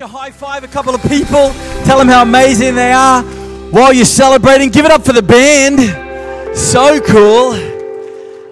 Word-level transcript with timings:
High 0.00 0.30
five 0.30 0.62
a 0.62 0.68
couple 0.68 0.94
of 0.94 1.02
people. 1.02 1.50
Tell 1.82 1.98
them 1.98 2.06
how 2.06 2.22
amazing 2.22 2.76
they 2.76 2.92
are 2.92 3.20
while 3.72 3.92
you're 3.92 4.04
celebrating. 4.04 4.70
Give 4.70 4.84
it 4.84 4.92
up 4.92 5.04
for 5.04 5.12
the 5.12 5.22
band. 5.22 6.56
So 6.56 7.00
cool. 7.00 7.50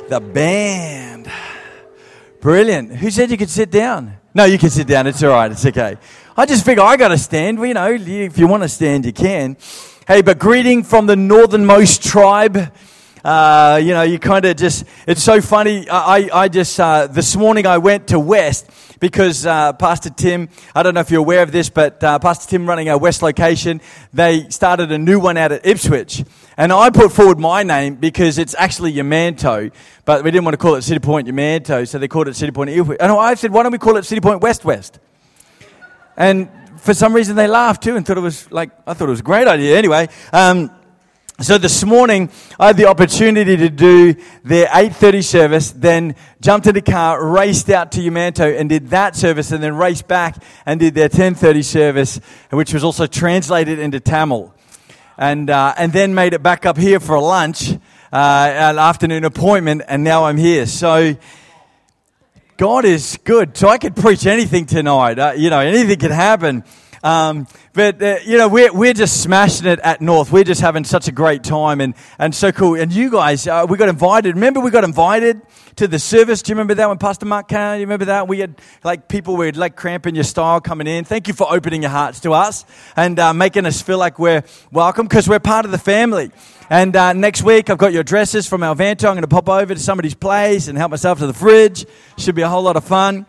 The 0.09 0.19
band. 0.19 1.31
Brilliant. 2.41 2.97
Who 2.97 3.13
said 3.13 3.31
you 3.31 3.37
could 3.37 3.49
sit 3.49 3.71
down? 3.71 4.17
No, 4.35 4.43
you 4.43 4.59
can 4.59 4.71
sit 4.71 4.89
down. 4.89 5.07
It's 5.07 5.23
all 5.23 5.31
right. 5.31 5.53
It's 5.53 5.65
okay. 5.65 5.97
I 6.37 6.47
just 6.47 6.65
figure 6.65 6.83
I 6.83 6.97
got 6.97 7.09
to 7.09 7.19
stand. 7.19 7.61
Well, 7.61 7.69
you 7.69 7.75
know, 7.75 7.93
if 7.93 8.37
you 8.39 8.49
want 8.49 8.65
to 8.65 8.69
stand, 8.69 9.07
you 9.07 9.13
can. 9.13 9.57
Hey, 10.09 10.23
but 10.23 10.41
greeting 10.41 10.83
from 10.83 11.07
the 11.07 11.15
northernmost 11.15 12.03
tribe. 12.03 12.73
Uh, 13.27 13.81
you 13.83 13.93
know, 13.93 14.03
you 14.03 14.21
kind 14.21 14.45
of 14.45 14.57
just, 14.57 14.85
it's 15.05 15.21
so 15.21 15.41
funny. 15.41 15.89
I, 15.91 16.31
I 16.33 16.49
just, 16.49 16.79
uh, 16.79 17.09
this 17.09 17.35
morning 17.35 17.67
I 17.67 17.79
went 17.79 18.07
to 18.09 18.21
West 18.21 18.71
because 19.01 19.45
uh, 19.45 19.73
Pastor 19.73 20.11
Tim, 20.11 20.49
I 20.77 20.85
don't 20.85 20.95
know 20.95 21.01
if 21.01 21.11
you're 21.11 21.19
aware 21.19 21.43
of 21.43 21.51
this, 21.51 21.69
but 21.69 22.05
uh, 22.05 22.21
Pastor 22.21 22.49
Tim 22.49 22.69
running 22.69 22.89
our 22.89 22.97
West 22.97 23.23
location, 23.23 23.81
they 24.15 24.49
started 24.51 24.93
a 24.93 24.99
new 24.99 25.19
one 25.19 25.37
out 25.37 25.51
at 25.51 25.67
Ipswich. 25.67 26.25
And 26.57 26.73
I 26.73 26.91
put 26.91 27.11
forward 27.11 27.41
my 27.41 27.65
name 27.65 27.97
because 27.97 28.39
it's 28.39 28.55
actually 28.57 28.93
Yamanto, 28.93 29.73
but 30.05 30.23
we 30.23 30.31
didn't 30.31 30.45
want 30.45 30.55
to 30.55 30.59
call 30.59 30.77
it 30.77 30.83
Citipointe 30.83 31.27
Yamanto, 31.27 31.89
so 31.89 31.99
they 31.99 32.07
called 32.07 32.29
it 32.29 32.35
Citipointe 32.35 32.77
Ipswich. 32.77 32.99
And 33.01 33.11
I 33.11 33.35
said, 33.35 33.51
why 33.51 33.65
don't 33.65 33.73
we 33.73 33.79
call 33.79 33.97
it 33.97 34.03
Citipointe 34.03 34.41
West 34.41 34.65
West? 34.65 35.01
And 36.17 36.49
for 36.79 36.95
some 36.95 37.13
reason 37.13 37.35
they 37.35 37.49
laughed 37.49 37.83
too 37.83 37.97
and 37.97 38.07
thought 38.07 38.19
it 38.19 38.21
was 38.21 38.49
like, 38.53 38.71
I 38.87 38.95
thought 38.95 39.09
it 39.09 39.11
was 39.11 39.19
a 39.19 39.25
great 39.25 39.49
idea. 39.49 39.77
Anyway, 39.77 40.07
um, 40.33 40.71
so 41.43 41.59
this 41.59 41.85
morning, 41.85 42.31
I 42.59 42.69
had 42.69 42.79
the 42.79 42.87
opportunity 42.87 43.59
to 43.59 43.69
do 43.69 44.15
their 44.43 44.69
8.30 44.69 45.23
service, 45.23 45.71
then 45.71 46.15
jumped 46.41 46.67
in 46.67 46.75
the 46.75 46.81
car, 46.81 47.23
raced 47.23 47.69
out 47.69 47.93
to 47.93 48.01
Yamanto 48.01 48.59
and 48.59 48.71
did 48.71 48.89
that 48.89 49.15
service, 49.17 49.53
and 49.53 49.63
then 49.63 49.77
raced 49.77 50.09
back 50.09 50.43
and 50.65 50.81
did 50.81 50.95
their 50.95 51.11
10.30 51.11 51.63
service, 51.63 52.21
which 52.49 52.73
was 52.73 52.83
also 52.83 53.07
translated 53.07 53.79
into 53.79 54.01
Tamil. 54.01 54.55
And, 55.19 55.51
uh, 55.51 55.75
and 55.77 55.93
then 55.93 56.15
made 56.15 56.33
it 56.33 56.43
back 56.43 56.65
up 56.65 56.79
here 56.79 57.01
for 57.01 57.15
a 57.15 57.21
lunch, 57.21 57.71
uh, 57.71 57.77
an 58.13 58.79
afternoon 58.79 59.25
appointment, 59.25 59.83
and 59.89 60.03
now 60.03 60.25
I'm 60.25 60.39
here. 60.39 60.65
So 60.65 61.17
God 62.57 62.87
is 62.87 63.19
good. 63.25 63.55
So 63.59 63.69
I 63.69 63.77
could 63.77 63.95
preach 63.95 64.25
anything 64.25 64.65
tonight. 64.65 65.19
Uh, 65.19 65.35
you 65.37 65.51
know, 65.51 65.61
anything 65.61 65.99
could 65.99 66.13
happen. 66.13 66.65
Um, 67.07 67.47
but, 67.73 68.03
uh, 68.03 68.17
you 68.25 68.37
know, 68.37 68.49
we're, 68.49 68.73
we're 68.73 68.93
just 68.93 69.23
smashing 69.23 69.69
it 69.69 69.79
at 69.79 70.01
North. 70.01 70.33
We're 70.33 70.43
just 70.43 70.61
having 70.61 70.83
such 70.83 71.07
a 71.07 71.13
great 71.13 71.45
time 71.45 71.81
and, 71.81 71.95
and 72.19 72.35
so 72.35 72.51
cool. 72.51 72.75
And 72.75 72.93
you 72.93 73.13
guys, 73.13 73.47
uh, 73.47 73.65
we 73.69 73.79
got 73.79 73.89
invited. 73.89 74.35
Remember, 74.35 74.59
we 74.59 74.73
got 74.73 74.83
invited 74.83 75.41
to 75.77 75.87
the 75.87 76.01
service. 76.01 76.43
Do 76.43 76.51
you 76.51 76.57
remember 76.57 76.75
that 76.75 76.89
when 76.89 76.99
Pastor 76.99 77.25
Mark 77.25 77.47
came? 77.47 77.75
You 77.75 77.87
remember 77.87 78.07
that? 78.07 78.27
We 78.27 78.41
had 78.41 78.61
like 78.83 79.07
people 79.07 79.37
were 79.37 79.53
like 79.53 79.77
cramping 79.77 80.17
your 80.17 80.25
style 80.25 80.61
coming 80.61 80.89
in. 80.89 81.05
Thank 81.05 81.29
you 81.29 81.35
for 81.35 81.47
opening 81.49 81.83
your 81.83 81.93
hearts 81.93 82.19
to 82.21 82.33
us 82.33 82.65
and 82.97 83.17
uh, 83.21 83.33
making 83.33 83.67
us 83.67 83.81
feel 83.81 83.99
like 83.99 84.19
we're 84.19 84.43
welcome 84.73 85.07
because 85.07 85.29
we're 85.29 85.39
part 85.39 85.65
of 85.65 85.71
the 85.71 85.79
family. 85.79 86.33
And 86.71 86.97
uh, 86.97 87.13
next 87.13 87.45
week, 87.45 87.71
I've 87.71 87.79
got 87.79 87.93
your 87.93 88.01
addresses 88.01 88.49
from 88.49 88.63
Alvanto. 88.63 89.05
I'm 89.05 89.15
going 89.15 89.21
to 89.21 89.29
pop 89.29 89.49
over 89.49 89.73
to 89.73 89.81
somebody's 89.81 90.15
place 90.17 90.67
and 90.67 90.77
help 90.77 90.91
myself 90.91 91.21
to 91.21 91.29
the 91.29 91.35
fridge. 91.35 91.87
Should 92.19 92.35
be 92.35 92.43
a 92.43 92.49
whole 92.49 92.63
lot 92.63 92.75
of 92.75 92.83
fun. 92.83 93.27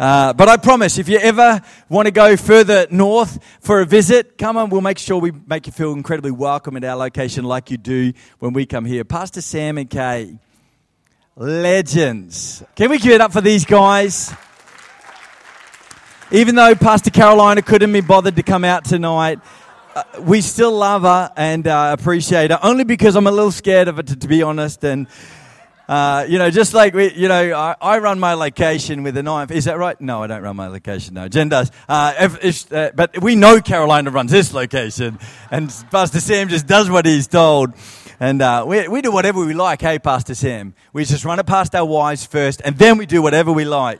Uh, 0.00 0.32
but 0.32 0.48
I 0.48 0.56
promise, 0.56 0.96
if 0.96 1.10
you 1.10 1.18
ever 1.18 1.60
want 1.90 2.06
to 2.06 2.10
go 2.10 2.34
further 2.34 2.86
north 2.90 3.38
for 3.60 3.82
a 3.82 3.84
visit, 3.84 4.38
come 4.38 4.56
on, 4.56 4.70
we'll 4.70 4.80
make 4.80 4.96
sure 4.96 5.18
we 5.18 5.30
make 5.46 5.66
you 5.66 5.74
feel 5.74 5.92
incredibly 5.92 6.30
welcome 6.30 6.74
at 6.78 6.84
our 6.84 6.96
location 6.96 7.44
like 7.44 7.70
you 7.70 7.76
do 7.76 8.14
when 8.38 8.54
we 8.54 8.64
come 8.64 8.86
here. 8.86 9.04
Pastor 9.04 9.42
Sam 9.42 9.76
and 9.76 9.90
Kay, 9.90 10.38
legends. 11.36 12.64
Can 12.76 12.88
we 12.88 12.96
give 12.96 13.12
it 13.12 13.20
up 13.20 13.30
for 13.30 13.42
these 13.42 13.66
guys? 13.66 14.32
Even 16.32 16.54
though 16.54 16.74
Pastor 16.74 17.10
Carolina 17.10 17.60
couldn't 17.60 17.92
be 17.92 18.00
bothered 18.00 18.36
to 18.36 18.42
come 18.42 18.64
out 18.64 18.86
tonight, 18.86 19.38
uh, 19.94 20.04
we 20.20 20.40
still 20.40 20.72
love 20.72 21.02
her 21.02 21.30
and 21.36 21.66
uh, 21.66 21.94
appreciate 21.98 22.50
her, 22.50 22.58
only 22.62 22.84
because 22.84 23.16
I'm 23.16 23.26
a 23.26 23.30
little 23.30 23.52
scared 23.52 23.86
of 23.86 23.98
it, 23.98 24.06
to, 24.06 24.16
to 24.16 24.28
be 24.28 24.42
honest. 24.42 24.82
And 24.82 25.08
uh, 25.90 26.24
you 26.28 26.38
know, 26.38 26.50
just 26.50 26.72
like 26.72 26.94
we, 26.94 27.12
you 27.14 27.26
know, 27.26 27.52
I, 27.52 27.74
I, 27.80 27.98
run 27.98 28.20
my 28.20 28.34
location 28.34 29.02
with 29.02 29.16
a 29.16 29.24
knife. 29.24 29.50
Is 29.50 29.64
that 29.64 29.76
right? 29.76 30.00
No, 30.00 30.22
I 30.22 30.28
don't 30.28 30.40
run 30.40 30.54
my 30.54 30.68
location. 30.68 31.14
No, 31.14 31.26
Jen 31.26 31.48
does. 31.48 31.72
Uh, 31.88 32.14
if, 32.16 32.44
if, 32.44 32.72
uh, 32.72 32.92
but 32.94 33.20
we 33.20 33.34
know 33.34 33.60
Carolina 33.60 34.12
runs 34.12 34.30
this 34.30 34.54
location, 34.54 35.18
and 35.50 35.68
Pastor 35.90 36.20
Sam 36.20 36.48
just 36.48 36.68
does 36.68 36.88
what 36.88 37.06
he's 37.06 37.26
told. 37.26 37.74
And 38.20 38.40
uh, 38.40 38.64
we, 38.68 38.86
we 38.86 39.02
do 39.02 39.10
whatever 39.10 39.44
we 39.44 39.52
like, 39.52 39.80
hey, 39.80 39.98
Pastor 39.98 40.36
Sam. 40.36 40.74
We 40.92 41.04
just 41.04 41.24
run 41.24 41.40
it 41.40 41.46
past 41.46 41.74
our 41.74 41.84
wives 41.84 42.24
first, 42.24 42.62
and 42.64 42.78
then 42.78 42.96
we 42.96 43.04
do 43.04 43.20
whatever 43.20 43.50
we 43.50 43.64
like. 43.64 43.98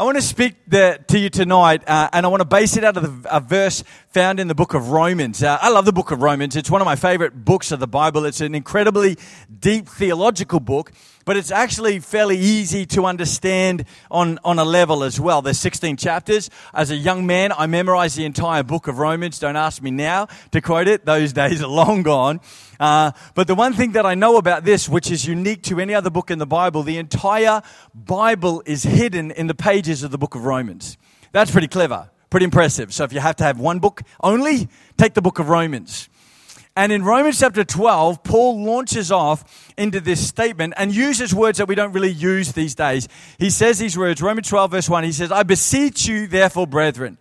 I 0.00 0.02
want 0.04 0.16
to 0.16 0.22
speak 0.22 0.54
the, 0.66 0.98
to 1.08 1.18
you 1.18 1.28
tonight, 1.28 1.86
uh, 1.86 2.08
and 2.14 2.24
I 2.24 2.30
want 2.30 2.40
to 2.40 2.46
base 2.46 2.78
it 2.78 2.84
out 2.84 2.96
of 2.96 3.22
the, 3.22 3.36
a 3.36 3.38
verse 3.38 3.84
found 4.08 4.40
in 4.40 4.48
the 4.48 4.54
book 4.54 4.72
of 4.72 4.88
Romans. 4.88 5.42
Uh, 5.42 5.58
I 5.60 5.68
love 5.68 5.84
the 5.84 5.92
book 5.92 6.10
of 6.10 6.22
Romans. 6.22 6.56
It's 6.56 6.70
one 6.70 6.80
of 6.80 6.86
my 6.86 6.96
favorite 6.96 7.44
books 7.44 7.70
of 7.70 7.80
the 7.80 7.86
Bible. 7.86 8.24
It's 8.24 8.40
an 8.40 8.54
incredibly 8.54 9.18
deep 9.58 9.86
theological 9.86 10.58
book, 10.58 10.90
but 11.30 11.36
it's 11.36 11.52
actually 11.52 12.00
fairly 12.00 12.36
easy 12.36 12.84
to 12.84 13.06
understand 13.06 13.84
on, 14.10 14.40
on 14.42 14.58
a 14.58 14.64
level 14.64 15.04
as 15.04 15.20
well. 15.20 15.42
There's 15.42 15.60
16 15.60 15.96
chapters. 15.96 16.50
As 16.74 16.90
a 16.90 16.96
young 16.96 17.24
man, 17.24 17.52
I 17.52 17.68
memorized 17.68 18.16
the 18.16 18.24
entire 18.24 18.64
book 18.64 18.88
of 18.88 18.98
Romans. 18.98 19.38
Don't 19.38 19.54
ask 19.54 19.80
me 19.80 19.92
now 19.92 20.26
to 20.50 20.60
quote 20.60 20.88
it. 20.88 21.06
Those 21.06 21.32
days 21.42 21.62
are 21.62 21.68
long 21.68 22.02
gone. 22.02 22.40
Uh, 22.80 23.12
but 23.36 23.46
the 23.46 23.54
one 23.54 23.74
thing 23.74 23.92
that 23.92 24.04
I 24.04 24.16
know 24.16 24.38
about 24.38 24.64
this, 24.64 24.88
which 24.88 25.08
is 25.08 25.24
unique 25.24 25.62
to 25.62 25.78
any 25.78 25.94
other 25.94 26.10
book 26.10 26.32
in 26.32 26.40
the 26.40 26.48
Bible, 26.48 26.82
the 26.82 26.98
entire 26.98 27.62
Bible 27.94 28.64
is 28.66 28.82
hidden 28.82 29.30
in 29.30 29.46
the 29.46 29.54
pages 29.54 30.02
of 30.02 30.10
the 30.10 30.18
book 30.18 30.34
of 30.34 30.44
Romans. 30.44 30.98
That's 31.30 31.52
pretty 31.52 31.68
clever, 31.68 32.10
pretty 32.30 32.42
impressive. 32.42 32.92
So 32.92 33.04
if 33.04 33.12
you 33.12 33.20
have 33.20 33.36
to 33.36 33.44
have 33.44 33.60
one 33.60 33.78
book 33.78 34.02
only, 34.20 34.68
take 34.96 35.14
the 35.14 35.22
book 35.22 35.38
of 35.38 35.48
Romans. 35.48 36.09
And 36.80 36.92
in 36.92 37.04
Romans 37.04 37.38
chapter 37.38 37.62
12, 37.62 38.22
Paul 38.22 38.64
launches 38.64 39.12
off 39.12 39.70
into 39.76 40.00
this 40.00 40.26
statement 40.26 40.72
and 40.78 40.94
uses 40.94 41.34
words 41.34 41.58
that 41.58 41.68
we 41.68 41.74
don't 41.74 41.92
really 41.92 42.10
use 42.10 42.52
these 42.52 42.74
days. 42.74 43.06
He 43.38 43.50
says 43.50 43.78
these 43.78 43.98
words, 43.98 44.22
Romans 44.22 44.48
12, 44.48 44.70
verse 44.70 44.88
1, 44.88 45.04
he 45.04 45.12
says, 45.12 45.30
I 45.30 45.42
beseech 45.42 46.06
you, 46.06 46.26
therefore, 46.26 46.66
brethren. 46.66 47.18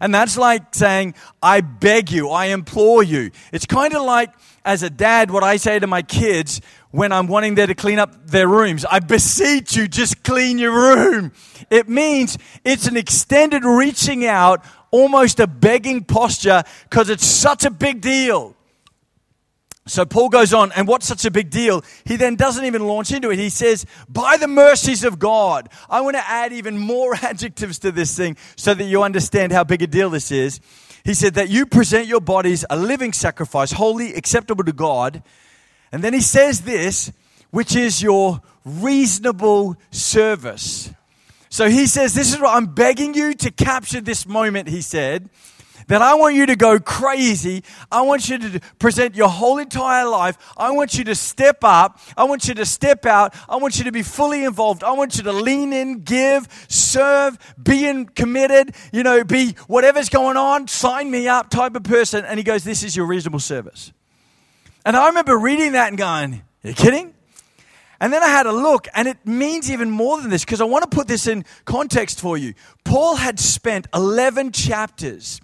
And 0.00 0.14
that's 0.14 0.38
like 0.38 0.76
saying, 0.76 1.16
I 1.42 1.60
beg 1.60 2.12
you, 2.12 2.28
I 2.28 2.46
implore 2.46 3.02
you. 3.02 3.32
It's 3.52 3.66
kind 3.66 3.94
of 3.94 4.02
like, 4.02 4.32
as 4.64 4.84
a 4.84 4.90
dad, 4.90 5.32
what 5.32 5.42
I 5.42 5.56
say 5.56 5.80
to 5.80 5.88
my 5.88 6.02
kids 6.02 6.60
when 6.92 7.10
I'm 7.10 7.26
wanting 7.26 7.56
them 7.56 7.66
to 7.66 7.74
clean 7.74 7.98
up 7.98 8.28
their 8.28 8.46
rooms. 8.46 8.84
I 8.84 9.00
beseech 9.00 9.74
you, 9.74 9.88
just 9.88 10.22
clean 10.22 10.56
your 10.56 10.70
room. 10.70 11.32
It 11.68 11.88
means 11.88 12.38
it's 12.64 12.86
an 12.86 12.96
extended 12.96 13.64
reaching 13.64 14.24
out, 14.24 14.64
almost 14.92 15.40
a 15.40 15.48
begging 15.48 16.04
posture, 16.04 16.62
because 16.88 17.10
it's 17.10 17.26
such 17.26 17.64
a 17.64 17.72
big 17.72 18.02
deal. 18.02 18.54
So 19.90 20.06
Paul 20.06 20.28
goes 20.28 20.54
on, 20.54 20.70
and 20.72 20.86
what's 20.86 21.06
such 21.06 21.24
a 21.24 21.32
big 21.32 21.50
deal? 21.50 21.82
He 22.04 22.14
then 22.14 22.36
doesn't 22.36 22.64
even 22.64 22.86
launch 22.86 23.10
into 23.10 23.30
it. 23.30 23.40
He 23.40 23.48
says, 23.48 23.84
By 24.08 24.36
the 24.36 24.46
mercies 24.46 25.02
of 25.02 25.18
God. 25.18 25.68
I 25.88 26.00
want 26.02 26.14
to 26.14 26.24
add 26.24 26.52
even 26.52 26.78
more 26.78 27.14
adjectives 27.22 27.80
to 27.80 27.90
this 27.90 28.16
thing 28.16 28.36
so 28.54 28.72
that 28.72 28.84
you 28.84 29.02
understand 29.02 29.50
how 29.50 29.64
big 29.64 29.82
a 29.82 29.88
deal 29.88 30.08
this 30.08 30.30
is. 30.30 30.60
He 31.04 31.12
said 31.12 31.34
that 31.34 31.48
you 31.48 31.66
present 31.66 32.06
your 32.06 32.20
bodies 32.20 32.64
a 32.70 32.76
living 32.76 33.12
sacrifice, 33.12 33.72
holy, 33.72 34.14
acceptable 34.14 34.62
to 34.62 34.72
God. 34.72 35.24
And 35.90 36.04
then 36.04 36.14
he 36.14 36.20
says 36.20 36.60
this, 36.60 37.10
which 37.50 37.74
is 37.74 38.00
your 38.00 38.40
reasonable 38.64 39.76
service. 39.90 40.92
So 41.48 41.68
he 41.68 41.88
says, 41.88 42.14
This 42.14 42.32
is 42.32 42.40
what 42.40 42.54
I'm 42.54 42.66
begging 42.66 43.14
you 43.14 43.34
to 43.34 43.50
capture 43.50 44.00
this 44.00 44.24
moment, 44.24 44.68
he 44.68 44.82
said 44.82 45.30
that 45.90 46.02
I 46.02 46.14
want 46.14 46.36
you 46.36 46.46
to 46.46 46.54
go 46.54 46.78
crazy. 46.78 47.64
I 47.90 48.02
want 48.02 48.28
you 48.28 48.38
to 48.38 48.60
present 48.78 49.16
your 49.16 49.28
whole 49.28 49.58
entire 49.58 50.06
life. 50.06 50.38
I 50.56 50.70
want 50.70 50.96
you 50.96 51.02
to 51.04 51.16
step 51.16 51.64
up. 51.64 51.98
I 52.16 52.24
want 52.24 52.46
you 52.46 52.54
to 52.54 52.64
step 52.64 53.06
out. 53.06 53.34
I 53.48 53.56
want 53.56 53.76
you 53.76 53.82
to 53.84 53.92
be 53.92 54.04
fully 54.04 54.44
involved. 54.44 54.84
I 54.84 54.92
want 54.92 55.16
you 55.16 55.24
to 55.24 55.32
lean 55.32 55.72
in, 55.72 56.02
give, 56.02 56.46
serve, 56.68 57.36
be 57.60 57.88
in, 57.88 58.06
committed, 58.06 58.76
you 58.92 59.02
know, 59.02 59.24
be 59.24 59.56
whatever's 59.66 60.08
going 60.08 60.36
on, 60.36 60.68
sign 60.68 61.10
me 61.10 61.26
up 61.26 61.50
type 61.50 61.74
of 61.74 61.82
person. 61.82 62.24
And 62.24 62.38
he 62.38 62.44
goes, 62.44 62.62
This 62.62 62.84
is 62.84 62.94
your 62.94 63.06
reasonable 63.06 63.40
service. 63.40 63.92
And 64.86 64.96
I 64.96 65.08
remember 65.08 65.36
reading 65.36 65.72
that 65.72 65.88
and 65.88 65.98
going, 65.98 66.34
Are 66.64 66.68
you 66.68 66.74
kidding? 66.74 67.14
And 67.98 68.12
then 68.12 68.22
I 68.22 68.28
had 68.28 68.46
a 68.46 68.52
look, 68.52 68.86
and 68.94 69.08
it 69.08 69.26
means 69.26 69.72
even 69.72 69.90
more 69.90 70.20
than 70.20 70.30
this 70.30 70.44
because 70.44 70.60
I 70.60 70.64
want 70.64 70.88
to 70.88 70.96
put 70.96 71.08
this 71.08 71.26
in 71.26 71.44
context 71.64 72.20
for 72.20 72.38
you. 72.38 72.54
Paul 72.84 73.16
had 73.16 73.40
spent 73.40 73.88
11 73.92 74.52
chapters 74.52 75.40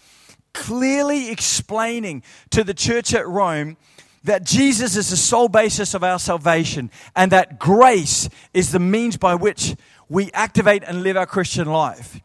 clearly 0.57 1.31
explaining 1.31 2.23
to 2.51 2.65
the 2.65 2.75
church 2.75 3.15
at 3.15 3.29
Rome 3.29 3.77
that 4.25 4.43
Jesus 4.43 4.97
is 4.97 5.11
the 5.11 5.17
sole 5.17 5.49
basis 5.49 5.95
of 5.95 6.03
our 6.03 6.19
salvation 6.19 6.91
and 7.15 7.31
that 7.31 7.59
grace 7.59 8.29
is 8.53 8.73
the 8.73 8.81
means 8.81 9.17
by 9.17 9.35
which 9.35 9.77
we 10.09 10.33
activate 10.33 10.83
and 10.83 11.03
live 11.03 11.17
our 11.17 11.27
Christian 11.27 11.69
life. 11.69 12.21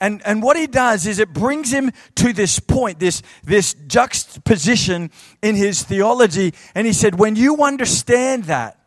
And, 0.00 0.20
and 0.26 0.42
what 0.42 0.58
he 0.58 0.66
does 0.66 1.06
is 1.06 1.18
it 1.18 1.32
brings 1.32 1.72
him 1.72 1.90
to 2.16 2.32
this 2.34 2.58
point, 2.58 2.98
this, 2.98 3.22
this 3.44 3.74
juxtaposition 3.86 5.10
in 5.40 5.54
his 5.54 5.82
theology. 5.82 6.52
And 6.74 6.86
he 6.86 6.92
said, 6.92 7.18
when 7.18 7.36
you 7.36 7.62
understand 7.62 8.44
that, 8.44 8.78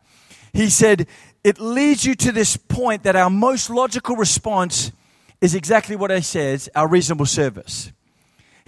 he 0.52 0.68
said, 0.68 1.08
it 1.42 1.58
leads 1.58 2.04
you 2.04 2.14
to 2.16 2.32
this 2.32 2.56
point 2.56 3.02
that 3.04 3.16
our 3.16 3.30
most 3.30 3.70
logical 3.70 4.14
response 4.14 4.92
is 5.40 5.54
exactly 5.54 5.96
what 5.96 6.10
he 6.10 6.20
says 6.20 6.68
our 6.76 6.86
reasonable 6.86 7.26
service. 7.26 7.90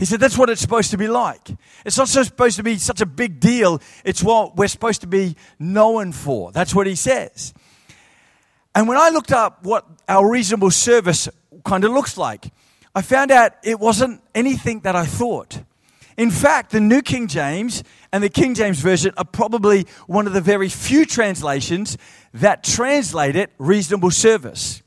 He 0.03 0.07
said 0.07 0.19
that's 0.19 0.37
what 0.37 0.51
it's 0.51 0.61
supposed 0.61 0.91
to 0.91 0.97
be 0.97 1.07
like. 1.07 1.49
It's 1.87 1.97
not 1.97 2.09
supposed 2.09 2.57
to 2.57 2.65
be 2.65 2.77
such 2.77 3.01
a 3.01 3.07
big 3.07 3.39
deal. 3.39 3.81
It's 4.05 4.21
what 4.21 4.57
we're 4.57 4.67
supposed 4.67 5.03
to 5.03 5.07
be 5.07 5.37
known 5.61 6.11
for. 6.11 6.51
That's 6.51 6.75
what 6.75 6.89
he 6.89 6.97
says. 6.97 7.55
And 8.75 8.89
when 8.89 8.97
I 8.99 9.11
looked 9.11 9.31
up 9.31 9.63
what 9.63 9.87
our 10.09 10.29
reasonable 10.29 10.73
service 10.73 11.29
kind 11.65 11.85
of 11.85 11.93
looks 11.93 12.19
like, 12.19 12.51
I 12.97 13.03
found 13.03 13.31
out 13.31 13.53
it 13.63 13.79
wasn't 13.79 14.21
anything 14.35 14.81
that 14.81 14.97
I 14.97 15.07
thought. 15.07 15.63
In 16.17 16.33
fact, 16.33 16.73
the 16.73 16.81
New 16.81 17.03
King 17.03 17.29
James 17.29 17.85
and 18.13 18.25
the 18.25 18.29
King 18.29 18.57
James 18.57 18.81
Version 18.81 19.15
are 19.17 19.25
probably 19.25 19.87
one 20.09 20.27
of 20.27 20.33
the 20.33 20.41
very 20.41 20.69
few 20.69 21.07
translations 21.07 21.97
that 22.35 22.65
translate 22.65 23.37
it 23.37 23.53
reasonable 23.57 24.11
service. 24.11 24.83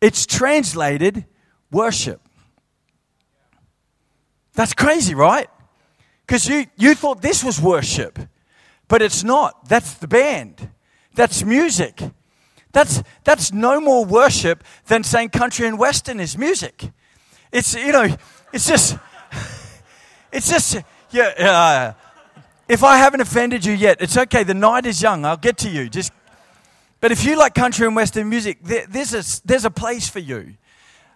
It's 0.00 0.26
translated 0.26 1.26
worship. 1.70 2.20
That's 4.54 4.74
crazy, 4.74 5.14
right? 5.14 5.48
Because 6.26 6.48
you, 6.48 6.66
you 6.76 6.94
thought 6.94 7.22
this 7.22 7.42
was 7.42 7.60
worship, 7.60 8.18
but 8.88 9.02
it's 9.02 9.24
not. 9.24 9.68
That's 9.68 9.94
the 9.94 10.08
band, 10.08 10.70
that's 11.14 11.44
music. 11.44 12.00
That's, 12.72 13.02
that's 13.24 13.52
no 13.52 13.80
more 13.80 14.04
worship 14.04 14.64
than 14.86 15.04
saying 15.04 15.28
country 15.28 15.66
and 15.66 15.78
western 15.78 16.20
is 16.20 16.38
music. 16.38 16.90
It's, 17.52 17.74
you 17.74 17.92
know, 17.92 18.16
it's 18.50 18.66
just, 18.66 18.96
it's 20.32 20.48
just, 20.48 20.78
yeah, 21.10 21.34
uh, 21.38 21.92
if 22.68 22.82
I 22.82 22.96
haven't 22.96 23.20
offended 23.20 23.66
you 23.66 23.74
yet, 23.74 24.00
it's 24.00 24.16
okay. 24.16 24.42
The 24.42 24.54
night 24.54 24.86
is 24.86 25.02
young. 25.02 25.26
I'll 25.26 25.36
get 25.36 25.58
to 25.58 25.68
you. 25.68 25.90
Just, 25.90 26.12
but 27.00 27.12
if 27.12 27.26
you 27.26 27.36
like 27.36 27.54
country 27.54 27.86
and 27.86 27.94
western 27.94 28.30
music, 28.30 28.58
there, 28.62 28.86
there's, 28.88 29.12
a, 29.12 29.46
there's 29.46 29.66
a 29.66 29.70
place 29.70 30.08
for 30.08 30.20
you. 30.20 30.54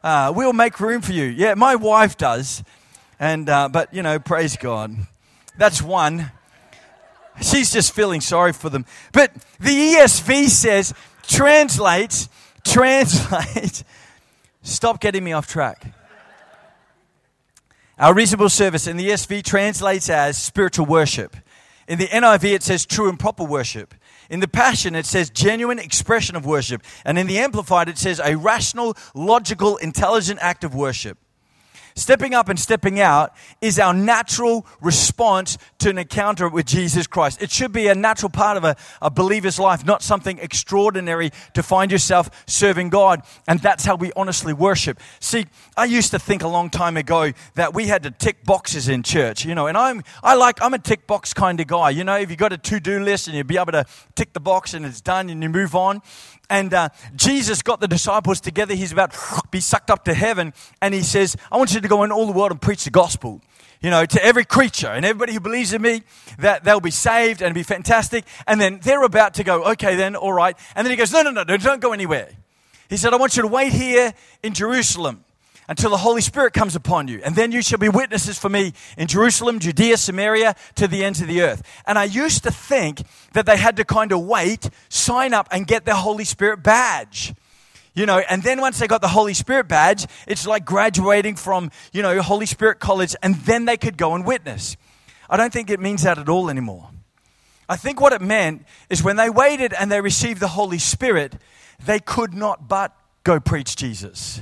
Uh, 0.03 0.33
we'll 0.37 0.53
make 0.53 0.79
room 0.79 1.01
for 1.01 1.13
you. 1.13 1.25
Yeah, 1.25 1.55
my 1.55 1.75
wife 1.75 2.19
does. 2.19 2.63
And, 3.19 3.49
uh, 3.49 3.69
but, 3.69 3.93
you 3.95 4.03
know, 4.03 4.19
praise 4.19 4.57
God. 4.57 4.95
That's 5.57 5.81
one. 5.81 6.31
She's 7.41 7.73
just 7.73 7.93
feeling 7.93 8.21
sorry 8.21 8.53
for 8.53 8.71
them. 8.71 8.87
But 9.13 9.33
the 9.61 9.71
ESV 9.71 10.49
says, 10.49 10.95
translates, 11.27 12.29
translates. 12.65 13.85
Stop 14.63 15.01
getting 15.01 15.23
me 15.23 15.33
off 15.33 15.47
track. 15.47 15.95
Our 17.99 18.13
reasonable 18.15 18.51
service 18.51 18.87
in 18.87 18.97
the 18.97 19.09
ESV 19.09 19.43
translates 19.43 20.11
as 20.11 20.37
spiritual 20.37 20.87
worship. 20.87 21.37
In 21.89 21.99
the 21.99 22.09
NIV, 22.09 22.45
it 22.53 22.63
says 22.63 22.85
true 22.85 23.09
and 23.09 23.19
proper 23.19 23.45
worship. 23.45 23.95
In 24.29 24.41
the 24.41 24.49
Passion, 24.49 24.95
it 24.95 25.07
says 25.07 25.31
genuine 25.31 25.79
expression 25.79 26.37
of 26.37 26.45
worship. 26.45 26.83
And 27.05 27.19
in 27.19 27.27
the 27.27 27.39
Amplified, 27.39 27.89
it 27.89 27.97
says 27.97 28.21
a 28.23 28.37
rational, 28.37 28.97
logical, 29.15 29.77
intelligent 29.77 30.41
act 30.43 30.65
of 30.65 30.75
worship. 30.75 31.17
Stepping 31.97 32.35
up 32.35 32.51
and 32.51 32.61
stepping 32.61 33.01
out 33.01 33.35
is 33.63 33.79
our 33.79 33.95
natural 33.95 34.67
response 34.83 35.57
to 35.79 35.89
an 35.89 35.97
encounter 35.97 36.47
with 36.47 36.67
Jesus 36.67 37.07
Christ. 37.07 37.41
It 37.41 37.51
should 37.51 37.73
be 37.73 37.89
a 37.89 37.95
natural 37.95 38.29
part 38.29 38.59
of 38.59 38.65
a, 38.65 38.77
a 39.01 39.11
believer's 39.11 39.59
life, 39.59 39.85
not 39.85 40.03
something 40.03 40.39
extraordinary 40.39 41.31
to 41.55 41.63
find 41.63 41.91
yourself 41.91 42.45
serving 42.47 42.91
God. 42.91 43.23
And 43.49 43.61
that's 43.61 43.87
how 43.87 43.97
we 43.97 44.13
honestly 44.15 44.53
worship. 44.53 45.01
See, 45.21 45.47
I 45.75 45.87
used 45.87 46.11
to 46.11 46.19
think 46.19 46.43
a 46.43 46.49
long 46.49 46.69
time 46.69 46.99
ago 46.99 47.33
that 47.55 47.73
we 47.73 47.87
had 47.87 48.03
to 48.03 48.11
tick 48.11 48.45
boxes 48.45 48.91
in 48.91 49.03
church, 49.03 49.47
you 49.47 49.55
know, 49.55 49.67
and 49.67 49.79
I'm, 49.79 50.05
I 50.23 50.35
like, 50.35 50.61
I'm 50.61 50.75
a 50.75 50.79
tick 50.79 51.07
box 51.07 51.33
kind 51.33 51.59
of 51.61 51.67
guy. 51.67 51.89
You 51.89 52.05
know, 52.05 52.19
if 52.19 52.29
you've 52.29 52.39
got 52.39 52.53
a 52.53 52.59
to 52.59 52.79
do 52.79 53.01
list 53.01 53.27
and 53.27 53.35
you'll 53.35 53.47
be 53.47 53.57
able 53.57 53.73
to 53.73 53.87
tick 54.15 54.35
the 54.35 54.41
box 54.41 54.75
and 54.75 54.85
it's 54.85 55.01
done 55.01 55.31
and 55.31 55.43
you 55.43 55.49
move 55.49 55.75
on. 55.75 56.03
And 56.49 56.73
uh, 56.73 56.91
Jesus 57.15 57.63
got 57.63 57.81
the 57.81 57.89
disciples 57.89 58.41
together. 58.41 58.75
He's 58.75 58.93
about 58.93 59.13
to 59.13 59.43
be 59.51 59.61
sucked 59.61 59.91
up 59.91 60.05
to 60.05 60.15
heaven. 60.15 60.55
And 60.81 60.95
he 60.95 61.03
says, 61.03 61.37
I 61.51 61.57
want 61.57 61.75
you 61.75 61.81
to 61.81 61.89
go 61.89 62.05
in 62.05 62.13
all 62.13 62.27
the 62.27 62.33
world 62.33 62.53
and 62.53 62.61
preach 62.61 62.85
the 62.85 62.91
gospel, 62.91 63.43
you 63.81 63.91
know, 63.91 64.07
to 64.07 64.25
every 64.25 64.45
creature. 64.45 64.89
And 64.89 65.05
everybody 65.05 65.33
who 65.33 65.41
believes 65.41 65.73
in 65.73 65.83
me, 65.83 66.03
that 66.39 66.65
they'll 66.65 66.81
be 66.81 66.91
saved 66.91 67.43
and 67.43 67.55
be 67.55 67.63
fantastic. 67.63 68.25
And 68.47 68.61
then 68.61 68.81
they're 68.83 69.03
about 69.03 69.35
to 69.35 69.45
go, 69.45 69.65
okay, 69.73 69.97
then, 69.97 70.17
all 70.17 70.33
right. 70.33 70.57
And 70.75 70.85
then 70.85 70.91
he 70.91 70.97
goes, 70.97 71.13
no, 71.13 71.23
no, 71.23 71.31
no, 71.31 71.43
no 71.43 71.57
don't 71.57 71.81
go 71.81 71.93
anywhere. 71.93 72.31
He 72.89 72.97
said, 72.97 73.13
I 73.13 73.17
want 73.17 73.37
you 73.37 73.43
to 73.43 73.49
wait 73.49 73.73
here 73.73 74.15
in 74.43 74.55
Jerusalem 74.55 75.25
until 75.69 75.91
the 75.91 75.97
Holy 75.97 76.21
Spirit 76.21 76.53
comes 76.53 76.77
upon 76.77 77.09
you. 77.09 77.21
And 77.25 77.35
then 77.35 77.53
you 77.53 77.63
shall 77.63 77.79
be 77.79 77.89
witnesses 77.89 78.39
for 78.39 78.49
me 78.49 78.73
in 78.97 79.07
Jerusalem, 79.07 79.59
Judea, 79.59 79.97
Samaria, 79.97 80.55
to 80.77 80.87
the 80.87 81.05
ends 81.05 81.21
of 81.21 81.29
the 81.29 81.43
earth. 81.43 81.63
And 81.87 81.99
I 81.99 82.05
used 82.05 82.43
to 82.45 82.51
think 82.51 83.03
that 83.33 83.47
they 83.47 83.57
had 83.57 83.77
to 83.77 83.85
kind 83.85 84.13
of 84.13 84.21
wait, 84.21 84.71
sign 84.89 85.35
up, 85.35 85.49
and 85.51 85.67
get 85.67 85.85
their 85.85 85.95
Holy 85.95 86.25
Spirit 86.25 86.63
badge. 86.63 87.35
You 87.95 88.07
know, 88.07 88.19
and 88.19 88.43
then 88.43 88.61
once 88.61 88.79
they 88.79 88.87
got 88.87 89.01
the 89.01 89.09
Holy 89.09 89.35
Spirit 89.35 89.69
badge, 89.69 90.07
it's 90.27 90.47
like 90.47 90.65
graduating 90.65 91.37
from, 91.37 91.71
you 91.93 92.03
know, 92.03 92.21
Holy 92.21 92.47
Spirit 92.47 92.79
college, 92.79 93.17
and 93.23 93.35
then 93.37 93.65
they 93.65 93.77
could 93.77 93.97
go 93.97 94.15
and 94.15 94.25
witness. 94.27 94.77
I 95.31 95.37
don't 95.37 95.53
think 95.53 95.71
it 95.71 95.81
means 95.81 96.03
that 96.03 96.19
at 96.19 96.29
all 96.29 96.51
anymore. 96.51 96.91
I 97.69 97.77
think 97.77 98.01
what 98.01 98.13
it 98.13 98.21
meant 98.21 98.65
is 98.91 99.03
when 99.03 99.17
they 99.17 99.29
waited 99.29 99.73
and 99.73 99.91
they 99.91 100.01
received 100.01 100.41
the 100.41 100.49
Holy 100.49 100.79
Spirit, 100.79 101.35
they 101.85 101.99
could 101.99 102.33
not 102.33 102.69
but 102.69 102.95
go 103.25 103.41
preach 103.41 103.75
Jesus 103.75 104.41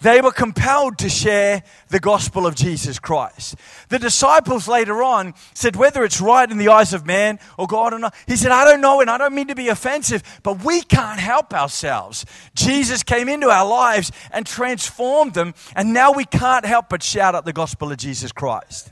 they 0.00 0.20
were 0.20 0.30
compelled 0.30 0.98
to 0.98 1.08
share 1.08 1.62
the 1.88 2.00
gospel 2.00 2.46
of 2.46 2.54
Jesus 2.54 2.98
Christ. 2.98 3.56
The 3.88 3.98
disciples 3.98 4.68
later 4.68 5.02
on 5.02 5.34
said, 5.54 5.76
whether 5.76 6.04
it's 6.04 6.20
right 6.20 6.48
in 6.50 6.58
the 6.58 6.68
eyes 6.68 6.92
of 6.92 7.06
man 7.06 7.38
or 7.56 7.66
God 7.66 7.92
or 7.92 7.98
not, 7.98 8.14
he 8.26 8.36
said, 8.36 8.52
I 8.52 8.64
don't 8.64 8.80
know, 8.80 9.00
and 9.00 9.10
I 9.10 9.18
don't 9.18 9.34
mean 9.34 9.48
to 9.48 9.54
be 9.54 9.68
offensive, 9.68 10.22
but 10.42 10.64
we 10.64 10.82
can't 10.82 11.20
help 11.20 11.52
ourselves. 11.52 12.24
Jesus 12.54 13.02
came 13.02 13.28
into 13.28 13.48
our 13.48 13.66
lives 13.66 14.12
and 14.30 14.46
transformed 14.46 15.34
them, 15.34 15.54
and 15.74 15.92
now 15.92 16.12
we 16.12 16.24
can't 16.24 16.64
help 16.64 16.88
but 16.88 17.02
shout 17.02 17.34
out 17.34 17.44
the 17.44 17.52
gospel 17.52 17.90
of 17.90 17.98
Jesus 17.98 18.32
Christ. 18.32 18.90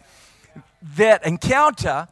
That 0.96 1.24
encounter 1.26 2.08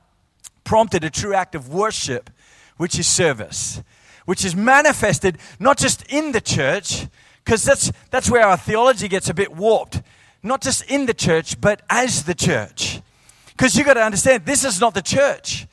prompted 0.65 1.05
a 1.05 1.11
true 1.11 1.35
act 1.35 1.55
of 1.55 1.69
worship, 1.69 2.31
which 2.77 2.99
is 2.99 3.07
service, 3.07 3.83
which 4.25 4.45
is 4.45 4.57
manifested 4.57 5.39
not 5.59 5.79
just 5.79 6.03
in 6.11 6.33
the 6.33 6.41
church, 6.41 7.07
because 7.45 7.65
that's, 7.65 7.93
that's 8.11 8.31
where 8.31 8.47
our 8.47 8.57
theology 8.57 9.09
gets 9.09 9.29
a 9.29 9.35
bit 9.35 9.55
warped. 9.55 10.03
Not 10.43 10.63
just 10.63 10.89
in 10.91 11.07
the 11.07 11.15
church, 11.15 11.61
but 11.61 11.83
as 11.91 12.25
the 12.25 12.35
church. 12.35 13.01
Because 13.49 13.77
you've 13.77 13.87
got 13.87 13.95
to 13.95 14.03
understand, 14.03 14.47
this 14.47 14.65
is 14.65 14.81
not 14.81 14.95
the 14.95 15.03
church. 15.03 15.67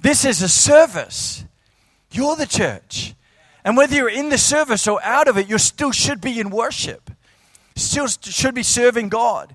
This 0.00 0.24
is 0.24 0.42
a 0.42 0.48
service. 0.48 1.44
You're 2.10 2.36
the 2.36 2.46
church. 2.46 3.14
And 3.64 3.76
whether 3.76 3.94
you're 3.94 4.08
in 4.08 4.30
the 4.30 4.38
service 4.38 4.88
or 4.88 5.02
out 5.02 5.28
of 5.28 5.36
it, 5.36 5.48
you 5.48 5.58
still 5.58 5.92
should 5.92 6.20
be 6.20 6.40
in 6.40 6.50
worship. 6.50 7.10
Still 7.76 8.08
should 8.08 8.54
be 8.54 8.62
serving 8.62 9.10
God. 9.10 9.54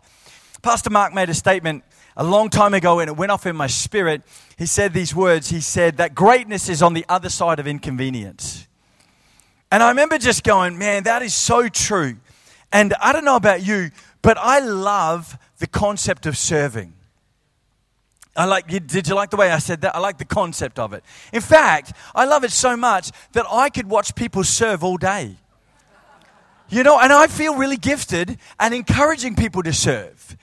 Pastor 0.61 0.89
Mark 0.89 1.13
made 1.13 1.29
a 1.29 1.33
statement 1.33 1.83
a 2.15 2.23
long 2.23 2.49
time 2.49 2.73
ago 2.73 2.99
and 2.99 3.09
it 3.09 3.17
went 3.17 3.31
off 3.31 3.45
in 3.45 3.55
my 3.55 3.67
spirit. 3.67 4.21
He 4.57 4.65
said 4.65 4.93
these 4.93 5.15
words. 5.15 5.49
He 5.49 5.61
said 5.61 5.97
that 5.97 6.15
greatness 6.15 6.69
is 6.69 6.81
on 6.81 6.93
the 6.93 7.05
other 7.09 7.29
side 7.29 7.59
of 7.59 7.67
inconvenience. 7.67 8.67
And 9.75 9.83
I 9.83 9.89
remember 9.89 10.17
just 10.17 10.45
going, 10.45 10.77
man, 10.77 11.03
that 11.03 11.21
is 11.21 11.33
so 11.33 11.67
true. 11.67 12.15
And 12.71 12.93
I 13.01 13.11
don't 13.11 13.25
know 13.25 13.35
about 13.35 13.61
you, 13.61 13.91
but 14.21 14.37
I 14.37 14.59
love 14.59 15.37
the 15.57 15.67
concept 15.67 16.25
of 16.25 16.37
serving. 16.37 16.93
I 18.37 18.45
like, 18.45 18.69
did 18.69 19.05
you 19.05 19.15
like 19.15 19.31
the 19.31 19.35
way 19.35 19.51
I 19.51 19.57
said 19.57 19.81
that? 19.81 19.93
I 19.93 19.99
like 19.99 20.17
the 20.17 20.23
concept 20.23 20.79
of 20.79 20.93
it. 20.93 21.03
In 21.33 21.41
fact, 21.41 21.91
I 22.15 22.23
love 22.23 22.45
it 22.45 22.53
so 22.53 22.77
much 22.77 23.11
that 23.33 23.45
I 23.51 23.69
could 23.69 23.89
watch 23.89 24.15
people 24.15 24.45
serve 24.45 24.81
all 24.81 24.95
day. 24.95 25.35
You 26.69 26.83
know, 26.83 26.97
and 26.97 27.11
I 27.11 27.27
feel 27.27 27.57
really 27.57 27.75
gifted 27.75 28.37
and 28.57 28.73
encouraging 28.73 29.35
people 29.35 29.61
to 29.63 29.73
serve. 29.73 30.37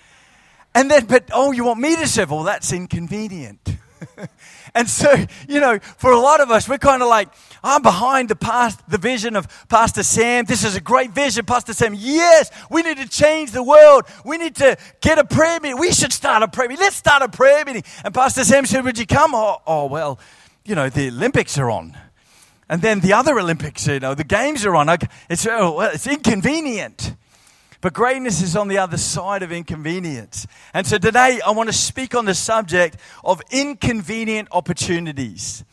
And 0.75 0.91
then, 0.91 1.07
but 1.07 1.31
oh, 1.33 1.53
you 1.53 1.65
want 1.65 1.81
me 1.81 1.97
to 1.97 2.07
serve? 2.07 2.33
Well, 2.33 2.43
that's 2.43 2.71
inconvenient. 2.71 3.79
and 4.75 4.89
so, 4.89 5.13
you 5.49 5.61
know, 5.61 5.79
for 5.79 6.13
a 6.13 6.19
lot 6.19 6.41
of 6.41 6.51
us, 6.51 6.69
we're 6.69 6.79
kind 6.79 7.03
of 7.03 7.09
like, 7.09 7.29
I'm 7.63 7.83
behind 7.83 8.31
the 8.31 8.37
past, 8.37 8.81
the 8.89 8.99
vision 8.99 9.37
of 9.37 9.47
Pastor 9.69 10.03
Sam. 10.03 10.47
This 10.47 10.65
is 10.65 10.75
a 10.77 10.81
great 10.81 11.11
vision, 11.11 11.45
Pastor 11.45 11.75
Sam. 11.75 11.95
Yes, 11.95 12.51
we 12.71 12.83
need 12.83 12.97
to 12.97 13.09
change 13.09 13.53
the 13.53 13.63
world. 13.63 14.05
We 14.25 14.39
need 14.39 14.57
to 14.57 14.79
get 15.01 15.19
a 15.19 15.25
prayer 15.25 15.61
meeting. 15.61 15.79
We 15.79 15.93
should 15.93 16.13
start 16.13 16.43
a 16.43 16.49
prayer 16.49 16.69
meeting. 16.69 16.83
Let's 16.83 16.97
start 16.97 17.23
a 17.23 17.29
prayer 17.29 17.65
meeting. 17.65 17.85
And 18.05 18.15
Pastor 18.15 18.45
Sam 18.45 18.65
said, 18.65 18.85
Would 18.85 18.99
you 18.99 19.07
come? 19.07 19.35
Oh, 19.35 19.61
oh 19.67 19.87
well, 19.87 20.19
you 20.65 20.75
know, 20.75 20.89
the 20.89 21.09
Olympics 21.09 21.59
are 21.59 21.71
on. 21.71 21.97
And 22.69 22.81
then 22.81 23.01
the 23.01 23.13
other 23.13 23.39
Olympics, 23.39 23.87
you 23.87 24.01
know, 24.01 24.15
the 24.15 24.25
games 24.25 24.65
are 24.65 24.75
on. 24.75 24.89
It's, 25.29 25.47
oh, 25.47 25.73
well, 25.75 25.91
it's 25.93 26.07
inconvenient. 26.07 27.15
But 27.83 27.95
greatness 27.95 28.43
is 28.43 28.55
on 28.55 28.69
the 28.69 28.79
other 28.79 28.97
side 28.97 29.43
of 29.43 29.51
inconvenience. 29.51 30.47
And 30.73 30.87
so 30.87 30.99
today 30.99 31.41
I 31.45 31.51
want 31.51 31.69
to 31.69 31.73
speak 31.73 32.15
on 32.15 32.27
the 32.27 32.35
subject 32.35 32.97
of 33.25 33.43
inconvenient 33.51 34.47
opportunities. 34.53 35.65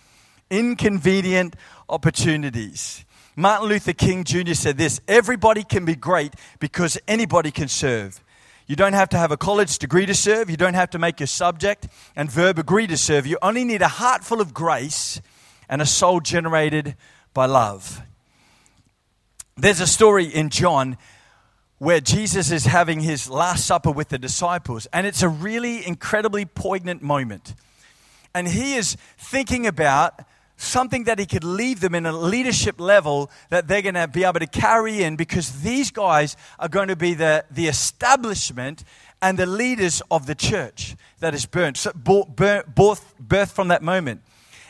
Inconvenient 0.49 1.55
opportunities. 1.87 3.05
Martin 3.35 3.69
Luther 3.69 3.93
King 3.93 4.23
Jr. 4.23 4.55
said 4.55 4.75
this 4.75 4.99
Everybody 5.07 5.63
can 5.63 5.85
be 5.85 5.95
great 5.95 6.33
because 6.59 6.97
anybody 7.07 7.51
can 7.51 7.67
serve. 7.67 8.23
You 8.65 8.75
don't 8.75 8.93
have 8.93 9.09
to 9.09 9.17
have 9.19 9.31
a 9.31 9.37
college 9.37 9.77
degree 9.77 10.07
to 10.07 10.15
serve. 10.15 10.49
You 10.49 10.57
don't 10.57 10.73
have 10.73 10.89
to 10.91 10.99
make 10.99 11.19
your 11.19 11.27
subject 11.27 11.87
and 12.15 12.29
verb 12.29 12.57
agree 12.57 12.87
to 12.87 12.97
serve. 12.97 13.27
You 13.27 13.37
only 13.43 13.63
need 13.63 13.83
a 13.83 13.87
heart 13.87 14.23
full 14.23 14.41
of 14.41 14.51
grace 14.51 15.21
and 15.69 15.79
a 15.79 15.85
soul 15.85 16.21
generated 16.21 16.95
by 17.35 17.45
love. 17.45 18.01
There's 19.55 19.79
a 19.79 19.87
story 19.87 20.25
in 20.25 20.49
John 20.49 20.97
where 21.79 21.99
Jesus 21.99 22.51
is 22.51 22.65
having 22.65 22.99
his 22.99 23.29
Last 23.29 23.65
Supper 23.65 23.91
with 23.91 24.09
the 24.09 24.19
disciples. 24.19 24.87
And 24.93 25.07
it's 25.07 25.23
a 25.23 25.29
really 25.29 25.85
incredibly 25.85 26.45
poignant 26.45 27.01
moment. 27.01 27.55
And 28.35 28.47
he 28.47 28.75
is 28.75 28.95
thinking 29.17 29.65
about 29.65 30.21
something 30.57 31.05
that 31.05 31.17
he 31.17 31.25
could 31.25 31.45
leave 31.45 31.79
them 31.79 31.95
in 31.95 32.05
a 32.05 32.11
leadership 32.11 32.81
level 32.81 33.31
that 33.49 33.67
they're 33.67 33.81
going 33.81 33.95
to 33.95 34.07
be 34.09 34.25
able 34.25 34.41
to 34.41 34.47
carry 34.47 35.03
in 35.03 35.15
because 35.15 35.61
these 35.61 35.89
guys 35.89 36.35
are 36.59 36.67
going 36.67 36.89
to 36.89 36.97
be 36.97 37.13
the, 37.13 37.45
the 37.49 37.67
establishment 37.67 38.83
and 39.21 39.37
the 39.37 39.45
leaders 39.45 40.01
of 40.11 40.25
the 40.25 40.35
church 40.35 40.97
that 41.19 41.33
is 41.33 41.45
burnt, 41.45 41.77
so, 41.77 41.91
birthed 41.91 43.51
from 43.51 43.69
that 43.69 43.81
moment. 43.81 44.21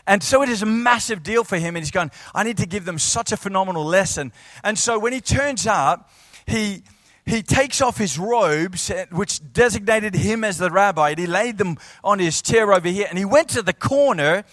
And 0.06 0.24
so 0.24 0.42
it 0.42 0.50
is 0.50 0.62
a 0.62 0.68
massive 0.68 1.24
deal 1.24 1.44
for 1.44 1.58
him. 1.58 1.76
And 1.76 1.84
he's 1.84 1.92
going, 1.92 2.12
I 2.34 2.44
need 2.44 2.58
to 2.58 2.66
give 2.66 2.86
them 2.86 2.98
such 2.98 3.32
a 3.32 3.38
phenomenal 3.38 3.84
lesson. 3.84 4.32
And 4.64 4.78
so 4.78 4.98
when 4.98 5.14
he 5.14 5.22
turns 5.22 5.68
up, 5.68 6.10
he, 6.48 6.84
he 7.30 7.44
takes 7.44 7.82
off 7.82 7.98
his 7.98 8.18
robes, 8.18 8.90
eh, 8.90 9.06
which 9.12 9.42
designated 9.54 10.16
him 10.16 10.44
as 10.44 10.58
the 10.58 10.70
rabbi, 10.70 11.12
and 11.12 11.20
he 11.20 11.28
laid 11.28 11.58
them 11.58 11.78
on 12.04 12.20
his 12.20 12.42
chair 12.42 12.74
over 12.74 12.88
here. 12.88 13.08
And 13.10 13.18
he 13.18 13.26
went 13.26 13.50
to 13.50 13.62
the 13.62 13.74
corner 13.74 14.44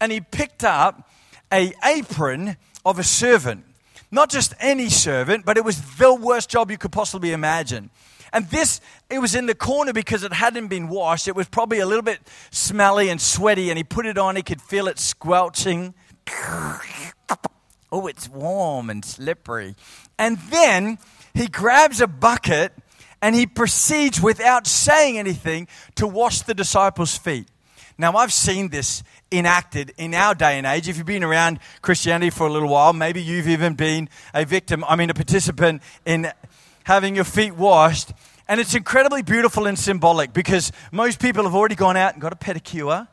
and 0.00 0.12
he 0.12 0.20
picked 0.20 0.64
up 0.64 1.08
a 1.52 1.72
apron 1.84 2.56
of 2.84 2.98
a 2.98 3.04
servant. 3.04 3.64
Not 4.10 4.30
just 4.30 4.54
any 4.60 4.88
servant, 4.88 5.44
but 5.44 5.56
it 5.56 5.64
was 5.64 5.96
the 5.96 6.14
worst 6.14 6.50
job 6.50 6.70
you 6.70 6.78
could 6.78 6.92
possibly 6.92 7.32
imagine. 7.32 7.90
And 8.32 8.48
this, 8.48 8.80
it 9.08 9.18
was 9.18 9.34
in 9.34 9.46
the 9.46 9.54
corner 9.54 9.92
because 9.92 10.22
it 10.22 10.32
hadn't 10.32 10.68
been 10.68 10.88
washed. 10.88 11.28
It 11.28 11.34
was 11.34 11.48
probably 11.48 11.80
a 11.80 11.86
little 11.86 12.02
bit 12.02 12.20
smelly 12.50 13.08
and 13.08 13.20
sweaty, 13.20 13.70
and 13.70 13.76
he 13.76 13.84
put 13.84 14.06
it 14.06 14.18
on. 14.18 14.36
He 14.36 14.42
could 14.42 14.62
feel 14.62 14.86
it 14.88 14.98
squelching. 14.98 15.94
Oh, 17.92 18.06
it's 18.06 18.28
warm 18.28 18.90
and 18.90 19.04
slippery. 19.04 19.74
And 20.18 20.38
then 20.50 20.98
he 21.34 21.48
grabs 21.48 22.00
a 22.00 22.06
bucket 22.06 22.72
and 23.22 23.34
he 23.34 23.46
proceeds 23.46 24.20
without 24.20 24.66
saying 24.66 25.18
anything 25.18 25.68
to 25.96 26.06
wash 26.06 26.42
the 26.42 26.54
disciples' 26.54 27.16
feet. 27.16 27.48
Now, 27.98 28.14
I've 28.14 28.32
seen 28.32 28.68
this 28.68 29.02
enacted 29.30 29.92
in 29.98 30.14
our 30.14 30.34
day 30.34 30.56
and 30.56 30.66
age. 30.66 30.88
If 30.88 30.96
you've 30.96 31.06
been 31.06 31.22
around 31.22 31.58
Christianity 31.82 32.30
for 32.30 32.46
a 32.46 32.50
little 32.50 32.68
while, 32.68 32.94
maybe 32.94 33.22
you've 33.22 33.48
even 33.48 33.74
been 33.74 34.08
a 34.32 34.44
victim, 34.44 34.84
I 34.88 34.96
mean, 34.96 35.10
a 35.10 35.14
participant 35.14 35.82
in 36.06 36.32
having 36.84 37.14
your 37.14 37.24
feet 37.24 37.54
washed. 37.54 38.12
And 38.48 38.58
it's 38.58 38.74
incredibly 38.74 39.22
beautiful 39.22 39.66
and 39.66 39.78
symbolic 39.78 40.32
because 40.32 40.72
most 40.90 41.20
people 41.20 41.44
have 41.44 41.54
already 41.54 41.74
gone 41.74 41.96
out 41.96 42.14
and 42.14 42.22
got 42.22 42.32
a 42.32 42.36
pedicure. 42.36 43.06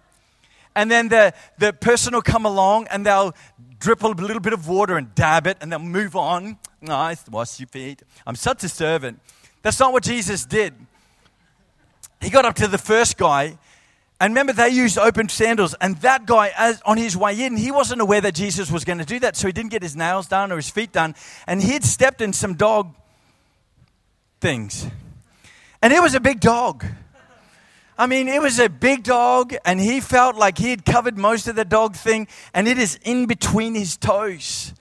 And 0.74 0.90
then 0.90 1.10
the, 1.10 1.34
the 1.58 1.74
person 1.74 2.14
will 2.14 2.22
come 2.22 2.46
along 2.46 2.88
and 2.90 3.06
they'll 3.06 3.36
drip 3.80 4.04
a 4.04 4.08
little 4.08 4.40
bit 4.40 4.54
of 4.54 4.68
water 4.68 4.98
and 4.98 5.14
dab 5.16 5.48
it 5.48 5.58
and 5.62 5.72
they'll 5.72 5.80
move 5.80 6.16
on. 6.16 6.58
Nice, 6.82 7.28
wash 7.30 7.60
your 7.60 7.68
feet. 7.68 8.02
I'm 8.26 8.36
such 8.36 8.64
a 8.64 8.70
servant. 8.70 9.20
That's 9.62 9.80
not 9.80 9.94
what 9.94 10.04
Jesus 10.04 10.46
did. 10.46 10.74
He 12.22 12.30
got 12.30 12.46
up 12.46 12.56
to 12.56 12.68
the 12.68 12.78
first 12.78 13.18
guy 13.18 13.58
and 14.20 14.32
remember, 14.32 14.54
they 14.54 14.70
used 14.70 14.98
open 14.98 15.30
sandals, 15.30 15.76
and 15.80 15.96
that 15.98 16.26
guy, 16.26 16.52
as, 16.58 16.82
on 16.86 16.98
his 16.98 17.16
way 17.16 17.40
in, 17.46 17.56
he 17.56 17.70
wasn't 17.70 18.02
aware 18.02 18.20
that 18.20 18.34
Jesus 18.34 18.72
was 18.72 18.84
going 18.84 18.98
to 18.98 19.06
do 19.06 19.20
that, 19.20 19.36
so 19.36 19.46
he 19.46 19.54
didn't 19.54 19.70
get 19.70 19.84
his 19.84 19.96
nails 19.96 20.28
done 20.28 20.52
or 20.52 20.56
his 20.56 20.70
feet 20.72 20.92
done, 20.92 21.14
and 21.46 21.62
he 21.62 21.74
had 21.74 21.84
stepped 21.84 22.20
in 22.20 22.34
some 22.34 22.56
dog 22.56 22.96
things. 24.42 24.88
And 25.84 25.94
it 25.94 26.02
was 26.02 26.16
a 26.16 26.20
big 26.20 26.40
dog. 26.40 26.84
I 28.00 28.06
mean, 28.06 28.28
it 28.28 28.42
was 28.42 28.60
a 28.60 28.70
big 28.70 29.04
dog, 29.04 29.56
and 29.66 29.80
he 29.80 30.02
felt 30.02 30.36
like 30.36 30.60
he 30.60 30.70
had 30.70 30.86
covered 30.86 31.18
most 31.18 31.48
of 31.48 31.56
the 31.56 31.66
dog 31.66 31.96
thing, 31.96 32.28
and 32.54 32.68
it 32.68 32.78
is 32.78 33.00
in 33.04 33.26
between 33.26 33.74
his 33.74 33.98
toes. 33.98 34.74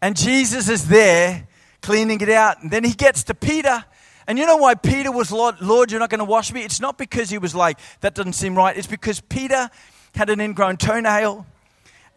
And 0.00 0.16
Jesus 0.16 0.68
is 0.68 0.88
there 0.88 1.46
cleaning 1.82 2.20
it 2.20 2.28
out. 2.28 2.60
And 2.60 2.70
then 2.70 2.82
he 2.82 2.94
gets 2.94 3.22
to 3.24 3.34
Peter, 3.34 3.84
and 4.26 4.38
you 4.38 4.46
know 4.46 4.56
why 4.56 4.74
Peter 4.74 5.12
was, 5.12 5.30
Lord, 5.30 5.60
Lord 5.60 5.92
you're 5.92 6.00
not 6.00 6.10
going 6.10 6.18
to 6.18 6.24
wash 6.24 6.52
me? 6.52 6.64
It's 6.64 6.80
not 6.80 6.98
because 6.98 7.30
he 7.30 7.38
was 7.38 7.54
like, 7.54 7.78
that 8.00 8.14
doesn't 8.14 8.32
seem 8.32 8.56
right. 8.56 8.76
It's 8.76 8.88
because 8.88 9.20
Peter 9.20 9.70
had 10.16 10.28
an 10.28 10.40
ingrown 10.40 10.78
toenail, 10.78 11.46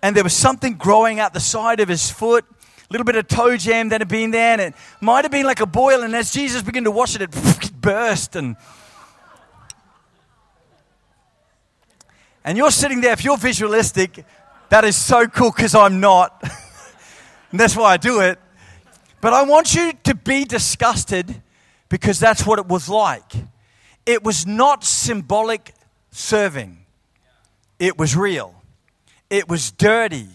and 0.02 0.16
there 0.16 0.24
was 0.24 0.34
something 0.34 0.74
growing 0.74 1.20
out 1.20 1.34
the 1.34 1.40
side 1.40 1.80
of 1.80 1.88
his 1.88 2.10
foot 2.10 2.46
a 2.90 2.94
little 2.94 3.06
bit 3.06 3.16
of 3.16 3.28
toe 3.28 3.58
jam 3.58 3.90
that 3.90 4.02
had 4.02 4.08
been 4.08 4.32
there, 4.32 4.54
and 4.54 4.62
it 4.62 4.74
might 5.02 5.26
have 5.26 5.32
been 5.32 5.46
like 5.46 5.60
a 5.60 5.66
boil. 5.66 6.04
And 6.04 6.16
as 6.16 6.32
Jesus 6.32 6.62
began 6.62 6.84
to 6.84 6.92
wash 6.92 7.16
it, 7.16 7.22
it 7.22 7.72
burst. 7.82 8.36
And, 8.36 8.56
and 12.46 12.60
you're 12.60 12.72
sitting 12.72 13.02
there, 13.02 13.12
if 13.12 13.24
you're 13.24 13.38
visualistic, 13.38 14.24
that 14.70 14.86
is 14.86 14.96
so 14.96 15.26
cool 15.26 15.52
because 15.52 15.74
I'm 15.74 16.00
not. 16.00 16.40
and 17.52 17.60
that's 17.60 17.76
why 17.76 17.94
I 17.94 17.98
do 17.98 18.22
it. 18.22 18.40
But 19.20 19.34
I 19.34 19.44
want 19.44 19.74
you 19.74 19.94
to 20.04 20.14
be 20.14 20.46
disgusted 20.46 21.42
because 21.90 22.20
that's 22.20 22.46
what 22.46 22.60
it 22.60 22.68
was 22.68 22.88
like. 22.88 23.34
It 24.06 24.24
was 24.24 24.46
not 24.46 24.84
symbolic 24.84 25.74
serving, 26.12 26.86
it 27.80 27.98
was 27.98 28.16
real, 28.16 28.56
it 29.30 29.50
was 29.50 29.72
dirty. 29.72 30.30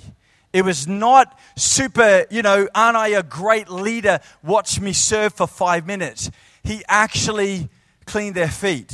It 0.53 0.65
was 0.65 0.89
not 0.89 1.39
super, 1.55 2.27
you 2.29 2.43
know, 2.43 2.67
aren't 2.75 2.97
I 2.97 3.11
a 3.11 3.23
great 3.23 3.69
leader? 3.69 4.19
Watch 4.43 4.81
me 4.81 4.93
serve 4.93 5.33
for 5.33 5.47
five 5.47 5.87
minutes. 5.87 6.29
He 6.65 6.83
actually 6.89 7.69
cleaned 8.05 8.35
their 8.35 8.49
feet. 8.49 8.93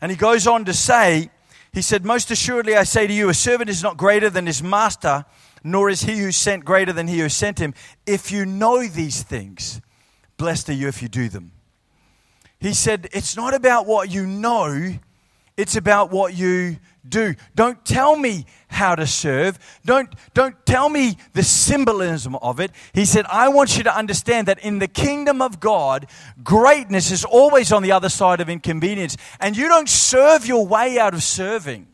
And 0.00 0.10
he 0.10 0.16
goes 0.16 0.46
on 0.46 0.64
to 0.64 0.72
say, 0.72 1.28
he 1.72 1.82
said, 1.82 2.04
Most 2.04 2.30
assuredly 2.30 2.76
I 2.76 2.84
say 2.84 3.06
to 3.06 3.12
you, 3.12 3.28
a 3.28 3.34
servant 3.34 3.70
is 3.70 3.82
not 3.82 3.96
greater 3.96 4.28
than 4.28 4.46
his 4.46 4.62
master, 4.62 5.24
nor 5.64 5.88
is 5.88 6.02
he 6.02 6.18
who 6.18 6.32
sent 6.32 6.64
greater 6.64 6.92
than 6.92 7.08
he 7.08 7.20
who 7.20 7.28
sent 7.28 7.58
him. 7.58 7.74
If 8.06 8.30
you 8.30 8.44
know 8.44 8.86
these 8.86 9.22
things, 9.22 9.80
blessed 10.36 10.68
are 10.68 10.74
you 10.74 10.88
if 10.88 11.02
you 11.02 11.08
do 11.08 11.28
them. 11.28 11.52
He 12.60 12.74
said, 12.74 13.08
It's 13.12 13.36
not 13.36 13.54
about 13.54 13.86
what 13.86 14.10
you 14.10 14.26
know, 14.26 14.94
it's 15.56 15.76
about 15.76 16.10
what 16.10 16.34
you 16.34 16.76
do. 17.08 17.34
Don't 17.54 17.84
tell 17.84 18.16
me 18.16 18.46
how 18.68 18.94
to 18.94 19.06
serve. 19.06 19.58
Don't, 19.84 20.12
don't 20.34 20.54
tell 20.64 20.88
me 20.88 21.18
the 21.32 21.42
symbolism 21.42 22.36
of 22.36 22.60
it. 22.60 22.70
He 22.92 23.04
said, 23.04 23.26
I 23.28 23.48
want 23.48 23.76
you 23.76 23.84
to 23.84 23.96
understand 23.96 24.48
that 24.48 24.58
in 24.60 24.78
the 24.78 24.88
kingdom 24.88 25.42
of 25.42 25.60
God, 25.60 26.06
greatness 26.42 27.10
is 27.10 27.24
always 27.24 27.72
on 27.72 27.82
the 27.82 27.92
other 27.92 28.08
side 28.08 28.40
of 28.40 28.48
inconvenience. 28.48 29.16
And 29.40 29.56
you 29.56 29.68
don't 29.68 29.88
serve 29.88 30.46
your 30.46 30.66
way 30.66 30.98
out 30.98 31.14
of 31.14 31.22
serving. 31.22 31.88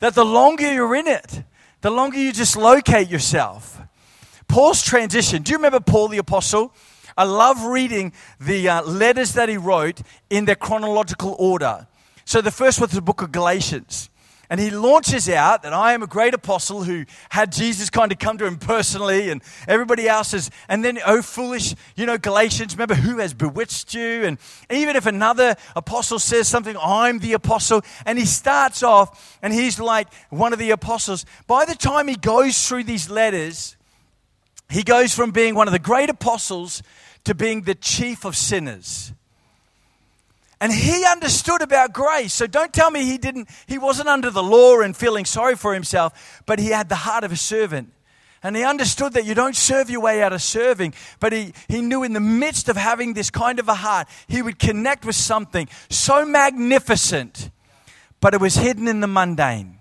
That 0.00 0.14
the 0.14 0.24
longer 0.24 0.72
you're 0.72 0.94
in 0.94 1.06
it, 1.06 1.42
the 1.80 1.90
longer 1.90 2.18
you 2.18 2.32
just 2.32 2.56
locate 2.56 3.08
yourself. 3.08 3.80
Paul's 4.48 4.82
transition. 4.82 5.42
Do 5.42 5.52
you 5.52 5.58
remember 5.58 5.80
Paul 5.80 6.08
the 6.08 6.18
Apostle? 6.18 6.74
I 7.16 7.24
love 7.24 7.64
reading 7.64 8.12
the 8.40 8.68
uh, 8.68 8.82
letters 8.82 9.34
that 9.34 9.48
he 9.48 9.56
wrote 9.56 10.00
in 10.28 10.44
their 10.44 10.56
chronological 10.56 11.36
order. 11.38 11.86
So 12.30 12.40
the 12.40 12.52
first 12.52 12.80
was 12.80 12.92
the 12.92 13.02
book 13.02 13.22
of 13.22 13.32
Galatians. 13.32 14.08
And 14.48 14.60
he 14.60 14.70
launches 14.70 15.28
out 15.28 15.64
that 15.64 15.72
I 15.72 15.94
am 15.94 16.04
a 16.04 16.06
great 16.06 16.32
apostle 16.32 16.84
who 16.84 17.04
had 17.28 17.50
Jesus 17.50 17.90
kind 17.90 18.12
of 18.12 18.20
come 18.20 18.38
to 18.38 18.46
him 18.46 18.56
personally, 18.56 19.30
and 19.30 19.42
everybody 19.66 20.08
else 20.08 20.32
is. 20.32 20.48
And 20.68 20.84
then, 20.84 21.00
oh, 21.04 21.22
foolish, 21.22 21.74
you 21.96 22.06
know, 22.06 22.18
Galatians, 22.18 22.74
remember 22.74 22.94
who 22.94 23.18
has 23.18 23.34
bewitched 23.34 23.94
you? 23.94 24.22
And 24.22 24.38
even 24.70 24.94
if 24.94 25.06
another 25.06 25.56
apostle 25.74 26.20
says 26.20 26.46
something, 26.46 26.76
I'm 26.80 27.18
the 27.18 27.32
apostle. 27.32 27.82
And 28.06 28.16
he 28.16 28.26
starts 28.26 28.84
off, 28.84 29.36
and 29.42 29.52
he's 29.52 29.80
like 29.80 30.06
one 30.28 30.52
of 30.52 30.60
the 30.60 30.70
apostles. 30.70 31.26
By 31.48 31.64
the 31.64 31.74
time 31.74 32.06
he 32.06 32.14
goes 32.14 32.68
through 32.68 32.84
these 32.84 33.10
letters, 33.10 33.76
he 34.68 34.84
goes 34.84 35.12
from 35.12 35.32
being 35.32 35.56
one 35.56 35.66
of 35.66 35.72
the 35.72 35.80
great 35.80 36.10
apostles 36.10 36.84
to 37.24 37.34
being 37.34 37.62
the 37.62 37.74
chief 37.74 38.24
of 38.24 38.36
sinners. 38.36 39.14
And 40.60 40.72
he 40.72 41.04
understood 41.06 41.62
about 41.62 41.94
grace. 41.94 42.34
So 42.34 42.46
don't 42.46 42.72
tell 42.72 42.90
me 42.90 43.04
he 43.04 43.16
didn't, 43.16 43.48
he 43.66 43.78
wasn't 43.78 44.08
under 44.08 44.30
the 44.30 44.42
law 44.42 44.80
and 44.80 44.94
feeling 44.94 45.24
sorry 45.24 45.56
for 45.56 45.72
himself, 45.72 46.42
but 46.44 46.58
he 46.58 46.68
had 46.68 46.88
the 46.88 46.96
heart 46.96 47.24
of 47.24 47.32
a 47.32 47.36
servant. 47.36 47.92
And 48.42 48.56
he 48.56 48.64
understood 48.64 49.14
that 49.14 49.24
you 49.24 49.34
don't 49.34 49.56
serve 49.56 49.90
your 49.90 50.00
way 50.00 50.22
out 50.22 50.32
of 50.32 50.42
serving, 50.42 50.94
but 51.18 51.32
he, 51.32 51.52
he 51.68 51.80
knew 51.80 52.02
in 52.02 52.14
the 52.14 52.20
midst 52.20 52.68
of 52.68 52.76
having 52.76 53.12
this 53.12 53.30
kind 53.30 53.58
of 53.58 53.68
a 53.68 53.74
heart, 53.74 54.08
he 54.28 54.40
would 54.40 54.58
connect 54.58 55.04
with 55.04 55.16
something 55.16 55.68
so 55.90 56.24
magnificent, 56.24 57.50
but 58.20 58.32
it 58.32 58.40
was 58.40 58.54
hidden 58.54 58.88
in 58.88 59.00
the 59.00 59.06
mundane. 59.06 59.78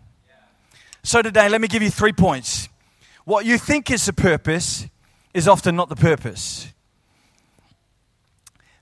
So 1.03 1.21
today, 1.21 1.48
let 1.48 1.62
me 1.62 1.69
give 1.69 1.81
you 1.81 1.89
three 1.89 2.12
points. 2.12 2.67
What 3.24 3.45
you 3.45 3.57
think 3.57 3.91
is 3.91 4.05
the 4.05 4.13
purpose 4.13 4.88
is 5.33 5.48
often 5.48 5.75
not 5.75 5.88
the 5.88 5.95
purpose. 5.95 6.74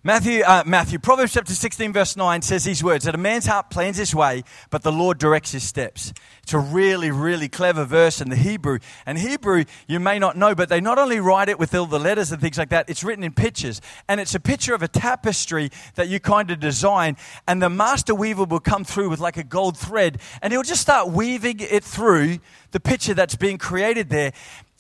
Matthew, 0.08 0.42
uh, 0.42 0.64
Matthew, 0.66 1.00
Proverbs 1.00 1.34
chapter 1.34 1.54
16, 1.54 1.92
verse 1.92 2.16
9 2.16 2.42
says 2.42 2.64
these 2.64 2.82
words 2.82 3.04
that 3.04 3.14
a 3.14 3.18
man's 3.18 3.46
heart 3.46 3.70
plans 3.70 3.98
his 3.98 4.16
way, 4.16 4.46
but 4.70 4.82
the 4.82 4.90
Lord 4.90 5.18
directs 5.18 5.52
his 5.52 5.64
steps. 5.64 6.14
It's 6.44 6.54
a 6.54 6.60
really, 6.60 7.12
really 7.12 7.50
clever 7.50 7.84
verse 7.84 8.22
in 8.22 8.30
the 8.30 8.38
Hebrew. 8.38 8.80
And 9.06 9.18
Hebrew, 9.18 9.66
you 9.86 10.00
may 10.00 10.18
not 10.18 10.38
know, 10.38 10.56
but 10.56 10.70
they 10.70 10.80
not 10.80 10.98
only 10.98 11.20
write 11.20 11.50
it 11.50 11.60
with 11.60 11.76
all 11.76 11.88
the 11.88 12.00
letters 12.00 12.32
and 12.32 12.40
things 12.40 12.58
like 12.58 12.70
that, 12.70 12.90
it's 12.90 13.04
written 13.04 13.22
in 13.22 13.34
pictures. 13.34 13.82
And 14.08 14.22
it's 14.22 14.34
a 14.34 14.40
picture 14.40 14.74
of 14.74 14.82
a 14.82 14.88
tapestry 14.88 15.72
that 15.96 16.08
you 16.08 16.22
kind 16.22 16.52
of 16.52 16.62
design. 16.62 17.18
And 17.46 17.62
the 17.62 17.70
master 17.70 18.16
weaver 18.16 18.46
will 18.46 18.62
come 18.62 18.86
through 18.86 19.10
with 19.10 19.20
like 19.20 19.36
a 19.36 19.44
gold 19.44 19.78
thread, 19.78 20.22
and 20.42 20.54
he'll 20.54 20.64
just 20.64 20.80
start 20.80 21.10
weaving 21.10 21.58
it 21.60 21.84
through 21.84 22.40
the 22.72 22.80
picture 22.80 23.14
that's 23.14 23.36
being 23.36 23.58
created 23.58 24.10
there. 24.10 24.32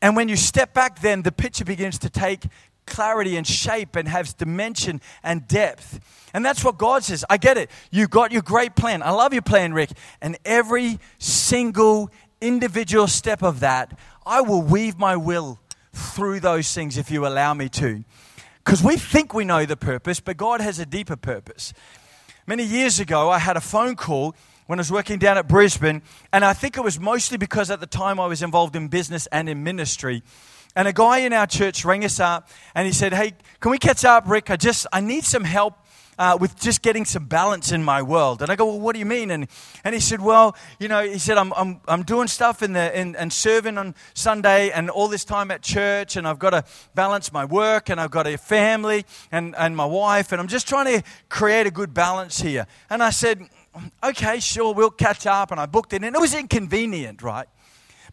And 0.01 0.15
when 0.15 0.29
you 0.29 0.35
step 0.35 0.73
back, 0.73 1.01
then 1.01 1.23
the 1.23 1.31
picture 1.31 1.65
begins 1.65 1.97
to 1.99 2.09
take 2.09 2.45
clarity 2.87 3.37
and 3.37 3.45
shape 3.45 3.95
and 3.95 4.07
has 4.07 4.33
dimension 4.33 5.01
and 5.23 5.47
depth. 5.47 5.99
And 6.33 6.43
that's 6.43 6.63
what 6.63 6.77
God 6.77 7.03
says. 7.03 7.23
I 7.29 7.37
get 7.37 7.57
it. 7.57 7.69
You 7.91 8.07
got 8.07 8.31
your 8.31 8.41
great 8.41 8.75
plan. 8.75 9.03
I 9.03 9.11
love 9.11 9.33
your 9.33 9.41
plan, 9.41 9.73
Rick. 9.73 9.91
And 10.21 10.37
every 10.45 10.99
single 11.19 12.09
individual 12.41 13.07
step 13.07 13.43
of 13.43 13.59
that, 13.59 13.97
I 14.25 14.41
will 14.41 14.61
weave 14.61 14.97
my 14.97 15.15
will 15.15 15.59
through 15.93 16.39
those 16.39 16.73
things 16.73 16.97
if 16.97 17.11
you 17.11 17.25
allow 17.25 17.53
me 17.53 17.69
to. 17.69 18.03
Because 18.63 18.83
we 18.83 18.97
think 18.97 19.33
we 19.33 19.45
know 19.45 19.65
the 19.65 19.77
purpose, 19.77 20.19
but 20.19 20.37
God 20.37 20.61
has 20.61 20.79
a 20.79 20.85
deeper 20.85 21.15
purpose. 21.15 21.73
Many 22.45 22.63
years 22.63 22.99
ago, 22.99 23.29
I 23.29 23.39
had 23.39 23.57
a 23.57 23.61
phone 23.61 23.95
call 23.95 24.35
when 24.67 24.79
I 24.79 24.81
was 24.81 24.91
working 24.91 25.17
down 25.17 25.37
at 25.37 25.47
Brisbane, 25.47 26.01
and 26.31 26.43
I 26.43 26.53
think 26.53 26.77
it 26.77 26.81
was 26.81 26.99
mostly 26.99 27.37
because 27.37 27.71
at 27.71 27.79
the 27.79 27.87
time 27.87 28.19
I 28.19 28.27
was 28.27 28.43
involved 28.43 28.75
in 28.75 28.89
business 28.89 29.27
and 29.31 29.47
in 29.49 29.63
ministry. 29.63 30.21
And 30.77 30.87
a 30.87 30.93
guy 30.93 31.21
in 31.21 31.33
our 31.33 31.47
church 31.47 31.83
rang 31.83 32.05
us 32.05 32.19
up 32.19 32.49
and 32.75 32.85
he 32.85 32.93
said, 32.93 33.11
Hey, 33.11 33.33
can 33.59 33.71
we 33.71 33.79
catch 33.79 34.05
up, 34.05 34.25
Rick? 34.27 34.51
I 34.51 34.57
just, 34.57 34.85
I 34.93 35.01
need 35.01 35.23
some 35.23 35.43
help 35.43 35.73
uh, 36.19 36.37
with 36.39 36.59
just 36.59 36.83
getting 36.83 37.03
some 37.03 37.25
balance 37.25 37.71
in 37.71 37.83
my 37.83 38.03
world. 38.03 38.43
And 38.43 38.51
I 38.51 38.55
go, 38.55 38.67
well, 38.67 38.79
what 38.79 38.93
do 38.93 38.99
you 38.99 39.05
mean? 39.05 39.31
And, 39.31 39.47
and 39.83 39.95
he 39.95 40.01
said, 40.01 40.21
well, 40.21 40.55
you 40.79 40.87
know, 40.87 41.01
he 41.01 41.17
said, 41.17 41.39
I'm, 41.39 41.51
I'm, 41.53 41.81
I'm 41.87 42.03
doing 42.03 42.27
stuff 42.27 42.61
in 42.61 42.73
the, 42.73 42.99
in, 42.99 43.15
and 43.15 43.33
serving 43.33 43.79
on 43.79 43.95
Sunday 44.13 44.69
and 44.69 44.91
all 44.91 45.07
this 45.07 45.25
time 45.25 45.49
at 45.49 45.63
church, 45.63 46.15
and 46.15 46.27
I've 46.27 46.39
got 46.39 46.51
to 46.51 46.63
balance 46.93 47.33
my 47.33 47.45
work, 47.45 47.89
and 47.89 47.99
I've 47.99 48.11
got 48.11 48.27
a 48.27 48.37
family 48.37 49.03
and, 49.31 49.55
and 49.55 49.75
my 49.75 49.85
wife, 49.85 50.31
and 50.31 50.39
I'm 50.39 50.47
just 50.47 50.67
trying 50.67 50.85
to 50.85 51.03
create 51.29 51.65
a 51.65 51.71
good 51.71 51.93
balance 51.93 52.41
here. 52.41 52.67
And 52.89 53.01
I 53.01 53.09
said, 53.09 53.47
okay, 54.03 54.39
sure, 54.39 54.75
we'll 54.75 54.91
catch 54.91 55.25
up. 55.25 55.49
And 55.49 55.59
I 55.59 55.65
booked 55.65 55.93
it, 55.93 56.03
and 56.03 56.15
it 56.15 56.19
was 56.19 56.35
inconvenient, 56.35 57.23
right? 57.23 57.47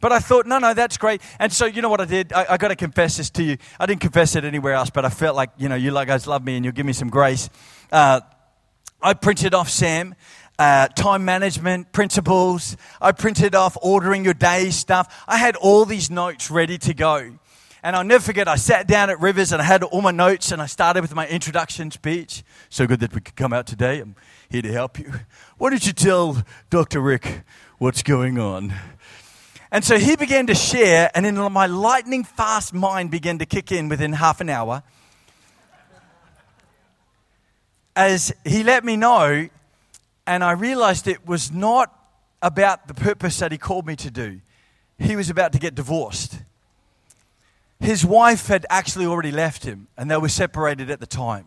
But 0.00 0.12
I 0.12 0.18
thought, 0.18 0.46
no, 0.46 0.58
no, 0.58 0.74
that's 0.74 0.96
great. 0.96 1.22
And 1.38 1.52
so, 1.52 1.66
you 1.66 1.82
know 1.82 1.88
what 1.88 2.00
I 2.00 2.04
did? 2.04 2.32
I, 2.32 2.46
I 2.50 2.56
got 2.56 2.68
to 2.68 2.76
confess 2.76 3.16
this 3.16 3.30
to 3.30 3.42
you. 3.42 3.56
I 3.78 3.86
didn't 3.86 4.00
confess 4.00 4.36
it 4.36 4.44
anywhere 4.44 4.74
else, 4.74 4.90
but 4.90 5.04
I 5.04 5.08
felt 5.08 5.36
like, 5.36 5.50
you 5.56 5.68
know, 5.68 5.74
you 5.74 5.92
guys 5.92 6.26
love 6.26 6.44
me 6.44 6.56
and 6.56 6.64
you'll 6.64 6.74
give 6.74 6.86
me 6.86 6.92
some 6.92 7.08
grace. 7.08 7.48
Uh, 7.90 8.20
I 9.02 9.14
printed 9.14 9.54
off 9.54 9.68
Sam. 9.68 10.14
Uh, 10.56 10.86
time 10.86 11.24
management 11.24 11.90
principles. 11.90 12.76
I 13.00 13.10
printed 13.10 13.56
off 13.56 13.76
ordering 13.82 14.24
your 14.24 14.34
day 14.34 14.70
stuff. 14.70 15.24
I 15.26 15.36
had 15.36 15.56
all 15.56 15.84
these 15.84 16.10
notes 16.10 16.48
ready 16.48 16.78
to 16.78 16.94
go. 16.94 17.38
And 17.82 17.94
I'll 17.94 18.02
never 18.02 18.22
forget, 18.22 18.48
I 18.48 18.56
sat 18.56 18.86
down 18.88 19.10
at 19.10 19.20
Rivers 19.20 19.52
and 19.52 19.60
I 19.60 19.64
had 19.64 19.82
all 19.82 20.00
my 20.00 20.10
notes 20.10 20.52
and 20.52 20.62
I 20.62 20.66
started 20.66 21.02
with 21.02 21.14
my 21.14 21.28
introduction 21.28 21.90
speech. 21.90 22.42
So 22.70 22.86
good 22.86 23.00
that 23.00 23.14
we 23.14 23.20
could 23.20 23.36
come 23.36 23.52
out 23.52 23.66
today. 23.66 23.98
I'm 23.98 24.16
here 24.48 24.62
to 24.62 24.72
help 24.72 24.98
you. 24.98 25.12
Why 25.58 25.68
don't 25.68 25.86
you 25.86 25.92
tell 25.92 26.42
Dr. 26.70 27.00
Rick 27.00 27.42
what's 27.76 28.02
going 28.02 28.38
on? 28.38 28.72
And 29.75 29.85
so 29.85 29.99
he 29.99 30.14
began 30.14 30.47
to 30.47 30.54
share, 30.54 31.11
and 31.16 31.26
in 31.26 31.35
my 31.35 31.66
lightning 31.66 32.23
fast 32.23 32.73
mind 32.73 33.11
began 33.11 33.40
to 33.40 33.45
kick 33.45 33.73
in 33.73 33.88
within 33.88 34.12
half 34.12 34.40
an 34.40 34.49
hour 34.49 34.85
as 37.97 38.33
he 38.45 38.62
let 38.62 38.85
me 38.85 38.97
know, 38.97 39.49
and 40.28 40.45
I 40.45 40.52
realized 40.52 41.09
it 41.09 41.26
was 41.26 41.50
not 41.50 41.93
about 42.40 42.87
the 42.87 42.95
purpose 42.95 43.40
that 43.40 43.50
he 43.50 43.59
called 43.59 43.85
me 43.85 43.97
to 43.97 44.12
do. 44.12 44.40
He 44.97 45.16
was 45.16 45.28
about 45.28 45.52
to 45.54 45.59
get 45.59 45.75
divorced. 45.75 46.38
His 47.81 48.07
wife 48.07 48.47
had 48.47 48.66
actually 48.71 49.07
already 49.07 49.33
left 49.33 49.64
him, 49.64 49.88
and 49.97 50.09
they 50.09 50.16
were 50.19 50.28
separated 50.28 50.88
at 50.88 51.00
the 51.00 51.07
time. 51.07 51.47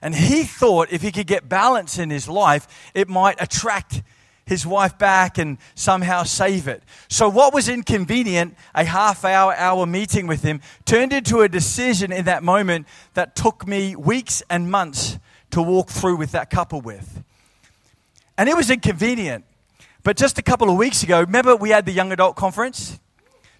And 0.00 0.14
he 0.14 0.44
thought 0.44 0.88
if 0.90 1.02
he 1.02 1.12
could 1.12 1.26
get 1.26 1.50
balance 1.50 1.98
in 1.98 2.08
his 2.08 2.30
life, 2.30 2.66
it 2.94 3.10
might 3.10 3.36
attract 3.42 4.02
his 4.44 4.66
wife 4.66 4.98
back 4.98 5.38
and 5.38 5.58
somehow 5.74 6.24
save 6.24 6.68
it. 6.68 6.82
So, 7.08 7.28
what 7.28 7.54
was 7.54 7.68
inconvenient, 7.68 8.56
a 8.74 8.84
half 8.84 9.24
hour, 9.24 9.54
hour 9.54 9.86
meeting 9.86 10.26
with 10.26 10.42
him, 10.42 10.60
turned 10.84 11.12
into 11.12 11.40
a 11.40 11.48
decision 11.48 12.12
in 12.12 12.24
that 12.24 12.42
moment 12.42 12.86
that 13.14 13.36
took 13.36 13.66
me 13.66 13.96
weeks 13.96 14.42
and 14.50 14.70
months 14.70 15.18
to 15.50 15.62
walk 15.62 15.90
through 15.90 16.16
with 16.16 16.32
that 16.32 16.50
couple 16.50 16.80
with. 16.80 17.22
And 18.36 18.48
it 18.48 18.56
was 18.56 18.70
inconvenient. 18.70 19.44
But 20.02 20.16
just 20.16 20.38
a 20.38 20.42
couple 20.42 20.68
of 20.68 20.76
weeks 20.76 21.02
ago, 21.02 21.20
remember 21.20 21.54
we 21.54 21.70
had 21.70 21.86
the 21.86 21.92
young 21.92 22.10
adult 22.10 22.34
conference? 22.34 22.98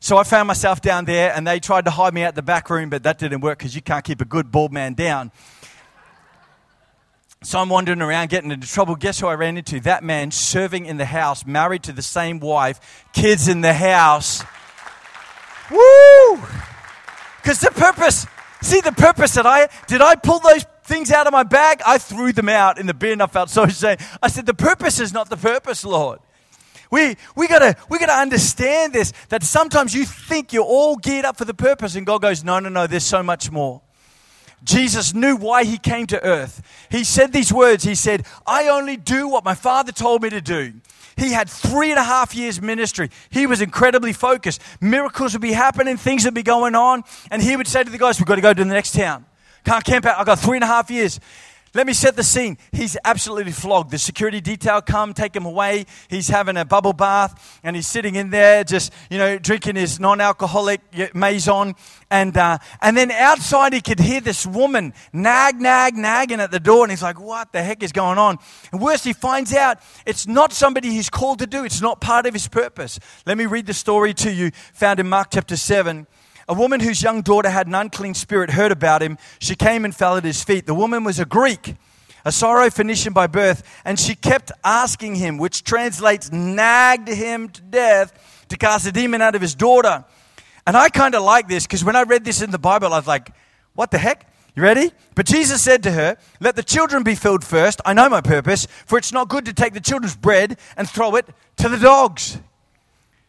So 0.00 0.16
I 0.16 0.24
found 0.24 0.48
myself 0.48 0.80
down 0.80 1.04
there 1.04 1.32
and 1.32 1.46
they 1.46 1.60
tried 1.60 1.84
to 1.84 1.92
hide 1.92 2.12
me 2.12 2.24
out 2.24 2.34
the 2.34 2.42
back 2.42 2.68
room, 2.68 2.90
but 2.90 3.04
that 3.04 3.18
didn't 3.18 3.40
work 3.40 3.58
because 3.58 3.76
you 3.76 3.82
can't 3.82 4.04
keep 4.04 4.20
a 4.20 4.24
good 4.24 4.50
bald 4.50 4.72
man 4.72 4.94
down. 4.94 5.30
So 7.44 7.58
I'm 7.58 7.68
wandering 7.68 8.00
around 8.00 8.30
getting 8.30 8.52
into 8.52 8.68
trouble. 8.68 8.94
Guess 8.94 9.18
who 9.18 9.26
I 9.26 9.34
ran 9.34 9.56
into? 9.56 9.80
That 9.80 10.04
man 10.04 10.30
serving 10.30 10.86
in 10.86 10.96
the 10.96 11.04
house, 11.04 11.44
married 11.44 11.82
to 11.84 11.92
the 11.92 12.02
same 12.02 12.38
wife, 12.38 13.04
kids 13.12 13.48
in 13.48 13.62
the 13.62 13.74
house. 13.74 14.44
Woo! 15.70 16.40
Because 17.42 17.58
the 17.58 17.72
purpose, 17.72 18.26
see 18.60 18.80
the 18.80 18.92
purpose 18.92 19.34
that 19.34 19.46
I 19.46 19.68
did 19.88 20.00
I 20.00 20.14
pull 20.14 20.38
those 20.38 20.64
things 20.84 21.10
out 21.10 21.26
of 21.26 21.32
my 21.32 21.42
bag? 21.42 21.82
I 21.84 21.98
threw 21.98 22.32
them 22.32 22.48
out 22.48 22.78
in 22.78 22.86
the 22.86 22.94
bin. 22.94 23.20
I 23.20 23.26
felt 23.26 23.50
so 23.50 23.64
ashamed. 23.64 24.00
I 24.22 24.28
said, 24.28 24.46
The 24.46 24.54
purpose 24.54 25.00
is 25.00 25.12
not 25.12 25.28
the 25.28 25.36
purpose, 25.36 25.84
Lord. 25.84 26.20
We, 26.92 27.16
we 27.34 27.48
gotta 27.48 27.74
we 27.88 27.98
gotta 27.98 28.12
understand 28.12 28.92
this 28.92 29.12
that 29.30 29.42
sometimes 29.42 29.94
you 29.94 30.04
think 30.04 30.52
you're 30.52 30.62
all 30.62 30.96
geared 30.96 31.24
up 31.24 31.38
for 31.38 31.44
the 31.44 31.54
purpose, 31.54 31.96
and 31.96 32.06
God 32.06 32.22
goes, 32.22 32.44
No, 32.44 32.60
no, 32.60 32.68
no, 32.68 32.86
there's 32.86 33.04
so 33.04 33.22
much 33.22 33.50
more. 33.50 33.82
Jesus 34.64 35.12
knew 35.14 35.36
why 35.36 35.64
he 35.64 35.78
came 35.78 36.06
to 36.08 36.24
earth. 36.24 36.62
He 36.90 37.04
said 37.04 37.32
these 37.32 37.52
words 37.52 37.84
He 37.84 37.94
said, 37.94 38.26
I 38.46 38.68
only 38.68 38.96
do 38.96 39.28
what 39.28 39.44
my 39.44 39.54
Father 39.54 39.92
told 39.92 40.22
me 40.22 40.30
to 40.30 40.40
do. 40.40 40.74
He 41.16 41.32
had 41.32 41.48
three 41.50 41.90
and 41.90 41.98
a 41.98 42.04
half 42.04 42.34
years 42.34 42.60
ministry. 42.60 43.10
He 43.30 43.46
was 43.46 43.60
incredibly 43.60 44.12
focused. 44.12 44.62
Miracles 44.80 45.34
would 45.34 45.42
be 45.42 45.52
happening, 45.52 45.96
things 45.96 46.24
would 46.24 46.34
be 46.34 46.42
going 46.42 46.74
on, 46.74 47.04
and 47.30 47.42
he 47.42 47.56
would 47.56 47.66
say 47.66 47.84
to 47.84 47.90
the 47.90 47.98
guys, 47.98 48.18
We've 48.18 48.26
got 48.26 48.36
to 48.36 48.40
go 48.40 48.54
to 48.54 48.64
the 48.64 48.70
next 48.70 48.92
town. 48.92 49.26
Can't 49.64 49.84
camp 49.84 50.06
out. 50.06 50.18
I've 50.18 50.26
got 50.26 50.38
three 50.38 50.56
and 50.56 50.64
a 50.64 50.68
half 50.68 50.90
years. 50.90 51.20
Let 51.74 51.86
me 51.86 51.94
set 51.94 52.16
the 52.16 52.22
scene. 52.22 52.58
He's 52.70 52.98
absolutely 53.02 53.52
flogged. 53.52 53.92
The 53.92 53.98
security 53.98 54.42
detail 54.42 54.82
come, 54.82 55.14
take 55.14 55.34
him 55.34 55.46
away. 55.46 55.86
He's 56.08 56.28
having 56.28 56.58
a 56.58 56.66
bubble 56.66 56.92
bath 56.92 57.60
and 57.62 57.74
he's 57.74 57.86
sitting 57.86 58.14
in 58.14 58.28
there 58.28 58.62
just, 58.62 58.92
you 59.08 59.16
know, 59.16 59.38
drinking 59.38 59.76
his 59.76 59.98
non-alcoholic 59.98 61.14
maison. 61.14 61.74
And, 62.10 62.36
uh, 62.36 62.58
and 62.82 62.94
then 62.94 63.10
outside 63.10 63.72
he 63.72 63.80
could 63.80 64.00
hear 64.00 64.20
this 64.20 64.44
woman 64.44 64.92
nag, 65.14 65.62
nag, 65.62 65.96
nagging 65.96 66.40
at 66.40 66.50
the 66.50 66.60
door. 66.60 66.84
And 66.84 66.92
he's 66.92 67.02
like, 67.02 67.18
what 67.18 67.52
the 67.52 67.62
heck 67.62 67.82
is 67.82 67.92
going 67.92 68.18
on? 68.18 68.38
And 68.70 68.82
worse, 68.82 69.02
he 69.02 69.14
finds 69.14 69.54
out 69.54 69.78
it's 70.04 70.26
not 70.26 70.52
somebody 70.52 70.90
he's 70.90 71.08
called 71.08 71.38
to 71.38 71.46
do. 71.46 71.64
It's 71.64 71.80
not 71.80 72.02
part 72.02 72.26
of 72.26 72.34
his 72.34 72.48
purpose. 72.48 72.98
Let 73.24 73.38
me 73.38 73.46
read 73.46 73.64
the 73.64 73.74
story 73.74 74.12
to 74.14 74.30
you 74.30 74.50
found 74.74 75.00
in 75.00 75.08
Mark 75.08 75.28
chapter 75.30 75.56
7. 75.56 76.06
A 76.48 76.54
woman 76.54 76.80
whose 76.80 77.02
young 77.02 77.22
daughter 77.22 77.48
had 77.48 77.66
an 77.66 77.74
unclean 77.74 78.14
spirit 78.14 78.50
heard 78.50 78.72
about 78.72 79.02
him. 79.02 79.18
She 79.38 79.54
came 79.54 79.84
and 79.84 79.94
fell 79.94 80.16
at 80.16 80.24
his 80.24 80.42
feet. 80.42 80.66
The 80.66 80.74
woman 80.74 81.04
was 81.04 81.18
a 81.18 81.24
Greek, 81.24 81.76
a 82.24 82.30
Syrophoenician 82.30 83.14
by 83.14 83.26
birth, 83.26 83.62
and 83.84 83.98
she 83.98 84.14
kept 84.14 84.52
asking 84.64 85.16
him, 85.16 85.38
which 85.38 85.64
translates 85.64 86.32
nagged 86.32 87.08
him 87.08 87.48
to 87.48 87.60
death, 87.62 88.46
to 88.48 88.56
cast 88.56 88.86
a 88.86 88.92
demon 88.92 89.22
out 89.22 89.34
of 89.34 89.40
his 89.40 89.54
daughter. 89.54 90.04
And 90.66 90.76
I 90.76 90.88
kind 90.88 91.14
of 91.14 91.22
like 91.22 91.48
this 91.48 91.66
because 91.66 91.84
when 91.84 91.96
I 91.96 92.02
read 92.02 92.24
this 92.24 92.42
in 92.42 92.50
the 92.50 92.58
Bible, 92.58 92.92
I 92.92 92.98
was 92.98 93.06
like, 93.06 93.30
what 93.74 93.90
the 93.90 93.98
heck? 93.98 94.28
You 94.54 94.62
ready? 94.62 94.92
But 95.14 95.26
Jesus 95.26 95.62
said 95.62 95.82
to 95.84 95.90
her, 95.92 96.18
Let 96.40 96.56
the 96.56 96.62
children 96.62 97.02
be 97.02 97.14
filled 97.14 97.42
first. 97.42 97.80
I 97.86 97.94
know 97.94 98.08
my 98.10 98.20
purpose, 98.20 98.66
for 98.84 98.98
it's 98.98 99.12
not 99.12 99.28
good 99.28 99.46
to 99.46 99.54
take 99.54 99.72
the 99.72 99.80
children's 99.80 100.16
bread 100.16 100.58
and 100.76 100.88
throw 100.88 101.16
it 101.16 101.26
to 101.56 101.70
the 101.70 101.78
dogs. 101.78 102.38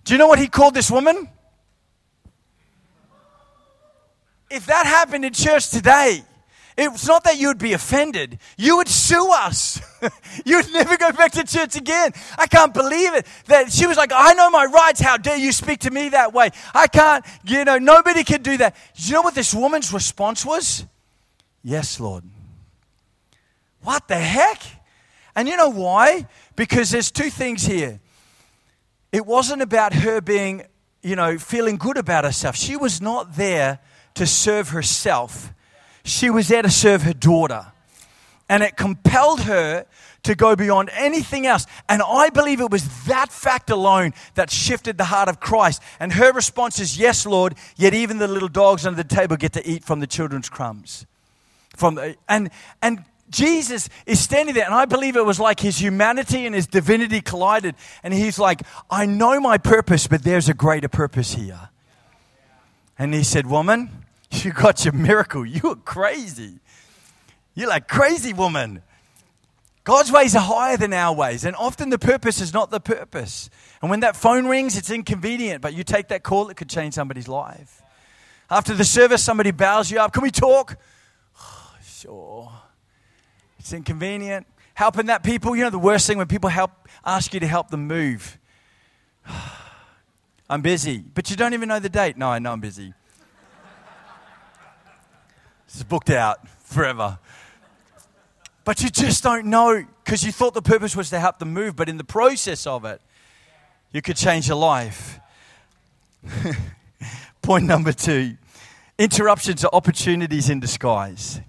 Do 0.04 0.14
you 0.14 0.18
know 0.18 0.28
what 0.28 0.40
he 0.40 0.48
called 0.48 0.74
this 0.74 0.92
woman? 0.92 1.30
If 4.54 4.68
that 4.68 4.86
happened 4.86 5.26
in 5.26 5.34
church 5.34 5.70
today, 5.70 6.24
it's 6.78 7.08
not 7.08 7.24
that 7.24 7.40
you 7.40 7.48
would 7.48 7.58
be 7.58 7.74
offended. 7.74 8.40
You 8.56 8.78
would 8.78 8.88
sue 8.88 9.32
us. 9.32 9.82
you 10.46 10.58
would 10.58 10.72
never 10.72 10.96
go 10.96 11.12
back 11.12 11.32
to 11.34 11.44
church 11.44 11.76
again. 11.76 12.12
I 12.38 12.46
can't 12.46 12.74
believe 12.74 13.14
it. 13.16 13.26
That 13.48 13.72
she 13.72 13.88
was 13.88 13.98
like, 13.98 14.12
I 14.14 14.34
know 14.34 14.50
my 14.50 14.66
rights. 14.66 15.00
How 15.00 15.18
dare 15.18 15.38
you 15.38 15.52
speak 15.52 15.80
to 15.82 15.92
me 15.92 16.10
that 16.10 16.34
way? 16.34 16.52
I 16.74 16.88
can't, 16.88 17.26
you 17.46 17.66
know, 17.66 17.78
nobody 17.78 18.24
can 18.24 18.42
do 18.42 18.58
that. 18.58 18.76
Do 18.96 19.08
you 19.08 19.14
know 19.14 19.22
what 19.22 19.36
this 19.36 19.54
woman's 19.54 19.92
response 19.92 20.46
was? 20.46 20.86
Yes, 21.64 22.00
Lord. 22.00 22.24
What 23.82 24.08
the 24.08 24.18
heck? 24.18 24.62
And 25.36 25.48
you 25.48 25.58
know 25.58 25.70
why? 25.70 26.28
Because 26.56 26.92
there's 26.92 27.12
two 27.12 27.30
things 27.30 27.66
here. 27.66 28.00
It 29.12 29.26
wasn't 29.26 29.62
about 29.62 29.94
her 29.94 30.22
being, 30.22 30.64
you 31.02 31.16
know, 31.16 31.38
feeling 31.38 31.78
good 31.78 31.98
about 31.98 32.24
herself. 32.24 32.56
She 32.56 32.76
was 32.76 33.02
not 33.02 33.36
there 33.36 33.80
to 34.16 34.26
serve 34.26 34.70
herself, 34.70 35.54
she 36.04 36.30
was 36.30 36.48
there 36.48 36.62
to 36.62 36.70
serve 36.70 37.04
her 37.04 37.14
daughter. 37.14 37.68
And 38.50 38.62
it 38.62 38.76
compelled 38.76 39.42
her 39.42 39.86
to 40.24 40.36
go 40.36 40.56
beyond 40.56 40.90
anything 40.94 41.46
else. 41.46 41.66
And 41.88 42.02
I 42.02 42.30
believe 42.30 42.60
it 42.60 42.72
was 42.72 43.06
that 43.06 43.32
fact 43.32 43.70
alone 43.70 44.14
that 44.36 44.50
shifted 44.50 44.98
the 44.98 45.06
heart 45.06 45.30
of 45.30 45.40
Christ. 45.40 45.82
And 46.00 46.14
her 46.14 46.32
response 46.32 46.80
is, 46.80 46.98
Yes, 46.98 47.26
Lord, 47.26 47.56
yet 47.76 47.94
even 47.94 48.18
the 48.18 48.28
little 48.28 48.50
dogs 48.50 48.86
under 48.86 49.02
the 49.02 49.16
table 49.16 49.36
get 49.38 49.54
to 49.54 49.68
eat 49.68 49.84
from 49.84 50.00
the 50.00 50.08
children's 50.08 50.50
crumbs. 50.50 51.06
From 51.76 51.96
the, 51.96 52.16
and, 52.30 52.50
and 52.82 53.04
Jesus 53.30 53.90
is 54.06 54.20
standing 54.20 54.56
there, 54.56 54.66
and 54.66 54.74
I 54.74 54.86
believe 54.86 55.16
it 55.16 55.26
was 55.26 55.40
like 55.40 55.60
his 55.60 55.82
humanity 55.82 56.46
and 56.46 56.54
his 56.54 56.68
divinity 56.68 57.20
collided. 57.20 57.76
And 58.04 58.14
he's 58.14 58.40
like, 58.40 58.62
I 58.90 59.06
know 59.06 59.40
my 59.40 59.58
purpose, 59.58 60.08
but 60.08 60.24
there's 60.24 60.50
a 60.50 60.54
greater 60.54 60.88
purpose 60.88 61.34
here. 61.34 61.70
And 63.04 63.14
he 63.14 63.24
said, 63.26 63.48
Woman, 63.48 63.90
You 64.32 64.54
got 64.54 64.86
your 64.86 64.94
miracle. 64.94 65.46
You 65.46 65.72
are 65.72 65.76
crazy. 65.76 66.60
You're 67.54 67.68
like 67.68 67.90
crazy 67.90 68.32
woman. 68.32 68.82
God's 69.84 70.10
ways 70.10 70.38
are 70.38 70.42
higher 70.42 70.78
than 70.78 70.94
our 70.94 71.14
ways, 71.14 71.44
and 71.44 71.54
often 71.58 71.90
the 71.90 72.00
purpose 72.00 72.40
is 72.40 72.54
not 72.54 72.72
the 72.72 72.80
purpose. 72.80 73.50
And 73.82 73.92
when 73.92 74.00
that 74.00 74.16
phone 74.16 74.48
rings, 74.48 74.78
it's 74.78 74.90
inconvenient, 74.90 75.62
but 75.62 75.74
you 75.74 75.84
take 75.84 76.08
that 76.08 76.24
call, 76.24 76.48
it 76.48 76.56
could 76.56 76.70
change 76.70 76.94
somebody's 76.94 77.28
life. 77.28 77.82
After 78.50 78.74
the 78.74 78.86
service, 78.86 79.22
somebody 79.22 79.52
bows 79.52 79.92
you 79.92 80.00
up. 80.00 80.14
Can 80.14 80.24
we 80.24 80.32
talk? 80.32 80.78
Oh, 81.38 81.76
sure. 81.86 82.52
It's 83.60 83.74
inconvenient. 83.74 84.48
Helping 84.76 85.08
that 85.08 85.24
people, 85.24 85.58
you 85.58 85.66
know, 85.66 85.70
the 85.70 85.78
worst 85.78 86.08
thing 86.08 86.18
when 86.18 86.28
people 86.28 86.50
help 86.50 86.72
ask 87.06 87.34
you 87.34 87.42
to 87.42 87.48
help 87.48 87.70
them 87.70 87.86
move. 87.86 88.40
I'm 90.50 90.62
busy, 90.62 91.04
but 91.14 91.30
you 91.30 91.36
don't 91.36 91.54
even 91.54 91.70
know 91.70 91.80
the 91.80 91.90
date. 91.90 92.18
No, 92.18 92.28
I 92.30 92.40
know 92.40 92.52
I'm 92.52 92.60
busy. 92.60 92.94
It's 95.66 95.84
booked 95.84 96.10
out 96.10 96.48
forever. 96.60 97.18
But 98.66 98.82
you 98.82 98.90
just 98.90 99.24
don't 99.24 99.46
know 99.48 99.86
because 100.04 100.24
you 100.24 100.32
thought 100.32 100.54
the 100.54 100.62
purpose 100.62 100.96
was 100.96 101.10
to 101.10 101.20
help 101.20 101.40
them 101.40 101.54
move, 101.54 101.76
but 101.76 101.90
in 101.90 101.98
the 101.98 102.04
process 102.04 102.68
of 102.68 102.86
it, 102.86 103.02
you 103.92 104.02
could 104.02 104.16
change 104.16 104.48
your 104.48 104.58
life. 104.58 105.20
Point 107.42 107.66
number 107.66 107.92
two 107.92 108.38
interruptions 108.98 109.66
are 109.66 109.70
opportunities 109.74 110.50
in 110.50 110.60
disguise. 110.60 111.42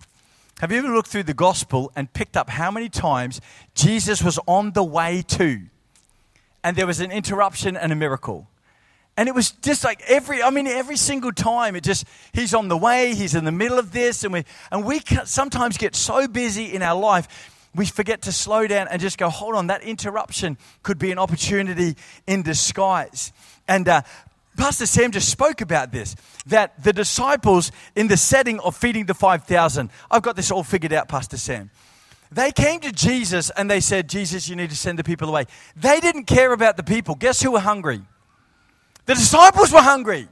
Have 0.60 0.72
you 0.72 0.78
ever 0.78 0.88
looked 0.88 1.08
through 1.08 1.24
the 1.24 1.34
gospel 1.34 1.92
and 1.94 2.12
picked 2.12 2.36
up 2.36 2.48
how 2.48 2.70
many 2.70 2.88
times 2.88 3.40
Jesus 3.74 4.22
was 4.22 4.38
on 4.46 4.72
the 4.72 4.82
way 4.82 5.22
to, 5.28 5.60
and 6.62 6.76
there 6.76 6.86
was 6.86 7.00
an 7.00 7.12
interruption 7.12 7.76
and 7.76 7.92
a 7.92 7.96
miracle? 7.96 8.48
And 9.16 9.28
it 9.28 9.34
was 9.34 9.52
just 9.52 9.84
like 9.84 10.02
every, 10.08 10.42
I 10.42 10.50
mean, 10.50 10.66
every 10.66 10.96
single 10.96 11.32
time, 11.32 11.76
it 11.76 11.84
just, 11.84 12.04
he's 12.32 12.52
on 12.52 12.68
the 12.68 12.76
way, 12.76 13.14
he's 13.14 13.34
in 13.34 13.44
the 13.44 13.52
middle 13.52 13.78
of 13.78 13.92
this, 13.92 14.24
and 14.24 14.32
we, 14.32 14.44
and 14.72 14.84
we 14.84 15.00
sometimes 15.24 15.78
get 15.78 15.94
so 15.94 16.26
busy 16.26 16.74
in 16.74 16.82
our 16.82 16.98
life, 16.98 17.28
we 17.74 17.86
forget 17.86 18.22
to 18.22 18.32
slow 18.32 18.66
down 18.66 18.88
and 18.88 19.00
just 19.00 19.18
go, 19.18 19.28
hold 19.28 19.54
on, 19.54 19.68
that 19.68 19.82
interruption 19.82 20.58
could 20.82 20.98
be 20.98 21.12
an 21.12 21.18
opportunity 21.18 21.96
in 22.26 22.42
disguise. 22.42 23.32
And 23.68 23.88
uh, 23.88 24.02
Pastor 24.56 24.86
Sam 24.86 25.10
just 25.10 25.28
spoke 25.28 25.60
about 25.60 25.92
this 25.92 26.16
that 26.46 26.82
the 26.82 26.92
disciples, 26.92 27.72
in 27.96 28.08
the 28.08 28.16
setting 28.16 28.60
of 28.60 28.76
feeding 28.76 29.06
the 29.06 29.14
5,000, 29.14 29.90
I've 30.10 30.22
got 30.22 30.36
this 30.36 30.50
all 30.50 30.62
figured 30.62 30.92
out, 30.92 31.08
Pastor 31.08 31.36
Sam. 31.36 31.70
They 32.30 32.52
came 32.52 32.80
to 32.80 32.90
Jesus 32.90 33.50
and 33.50 33.70
they 33.70 33.80
said, 33.80 34.08
Jesus, 34.08 34.48
you 34.48 34.56
need 34.56 34.70
to 34.70 34.76
send 34.76 34.98
the 34.98 35.04
people 35.04 35.28
away. 35.28 35.46
They 35.76 36.00
didn't 36.00 36.24
care 36.24 36.52
about 36.52 36.76
the 36.76 36.82
people. 36.82 37.14
Guess 37.14 37.42
who 37.42 37.52
were 37.52 37.60
hungry? 37.60 38.02
The 39.06 39.14
disciples 39.14 39.72
were 39.72 39.82
hungry. 39.82 40.28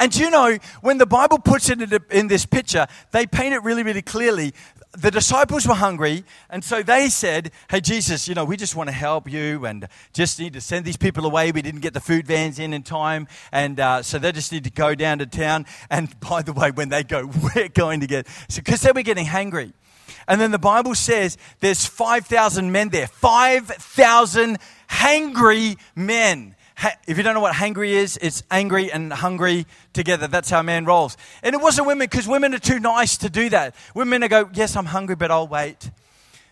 And 0.00 0.16
you 0.16 0.30
know, 0.30 0.56
when 0.80 0.96
the 0.96 1.06
Bible 1.06 1.38
puts 1.38 1.68
it 1.68 1.92
in 2.10 2.26
this 2.26 2.46
picture, 2.46 2.86
they 3.12 3.26
paint 3.26 3.54
it 3.54 3.62
really, 3.62 3.82
really 3.82 4.00
clearly. 4.00 4.54
The 4.92 5.10
disciples 5.10 5.68
were 5.68 5.74
hungry, 5.74 6.24
and 6.48 6.64
so 6.64 6.82
they 6.82 7.10
said, 7.10 7.52
Hey, 7.68 7.80
Jesus, 7.80 8.26
you 8.26 8.34
know, 8.34 8.44
we 8.44 8.56
just 8.56 8.74
want 8.74 8.88
to 8.88 8.94
help 8.94 9.30
you 9.30 9.66
and 9.66 9.86
just 10.12 10.40
need 10.40 10.54
to 10.54 10.60
send 10.60 10.84
these 10.84 10.96
people 10.96 11.26
away. 11.26 11.52
We 11.52 11.62
didn't 11.62 11.82
get 11.82 11.94
the 11.94 12.00
food 12.00 12.26
vans 12.26 12.58
in 12.58 12.72
in 12.72 12.82
time, 12.82 13.28
and 13.52 13.78
uh, 13.78 14.02
so 14.02 14.18
they 14.18 14.32
just 14.32 14.50
need 14.50 14.64
to 14.64 14.70
go 14.70 14.94
down 14.94 15.18
to 15.18 15.26
town. 15.26 15.66
And 15.90 16.18
by 16.28 16.42
the 16.42 16.54
way, 16.54 16.70
when 16.70 16.88
they 16.88 17.04
go, 17.04 17.30
we're 17.54 17.68
going 17.68 18.00
to 18.00 18.06
get, 18.06 18.26
because 18.52 18.80
so, 18.80 18.88
they 18.88 18.92
were 18.98 19.04
getting 19.04 19.26
hungry. 19.26 19.74
And 20.26 20.40
then 20.40 20.50
the 20.50 20.58
Bible 20.58 20.94
says 20.94 21.36
there's 21.60 21.84
5,000 21.84 22.72
men 22.72 22.88
there, 22.88 23.06
5,000 23.06 24.58
hangry 24.88 25.76
men 25.94 26.56
if 27.06 27.16
you 27.16 27.22
don't 27.22 27.34
know 27.34 27.40
what 27.40 27.54
hangry 27.54 27.90
is, 27.90 28.18
it's 28.20 28.42
angry 28.50 28.90
and 28.90 29.12
hungry 29.12 29.66
together. 29.92 30.26
That's 30.26 30.50
how 30.50 30.62
man 30.62 30.84
rolls. 30.84 31.16
And 31.42 31.54
it 31.54 31.60
wasn't 31.60 31.86
women 31.86 32.06
because 32.06 32.26
women 32.26 32.54
are 32.54 32.58
too 32.58 32.80
nice 32.80 33.16
to 33.18 33.30
do 33.30 33.48
that. 33.50 33.74
Women 33.94 34.22
are 34.24 34.28
go, 34.28 34.50
yes, 34.54 34.76
I'm 34.76 34.86
hungry, 34.86 35.16
but 35.16 35.30
I'll 35.30 35.48
wait. 35.48 35.90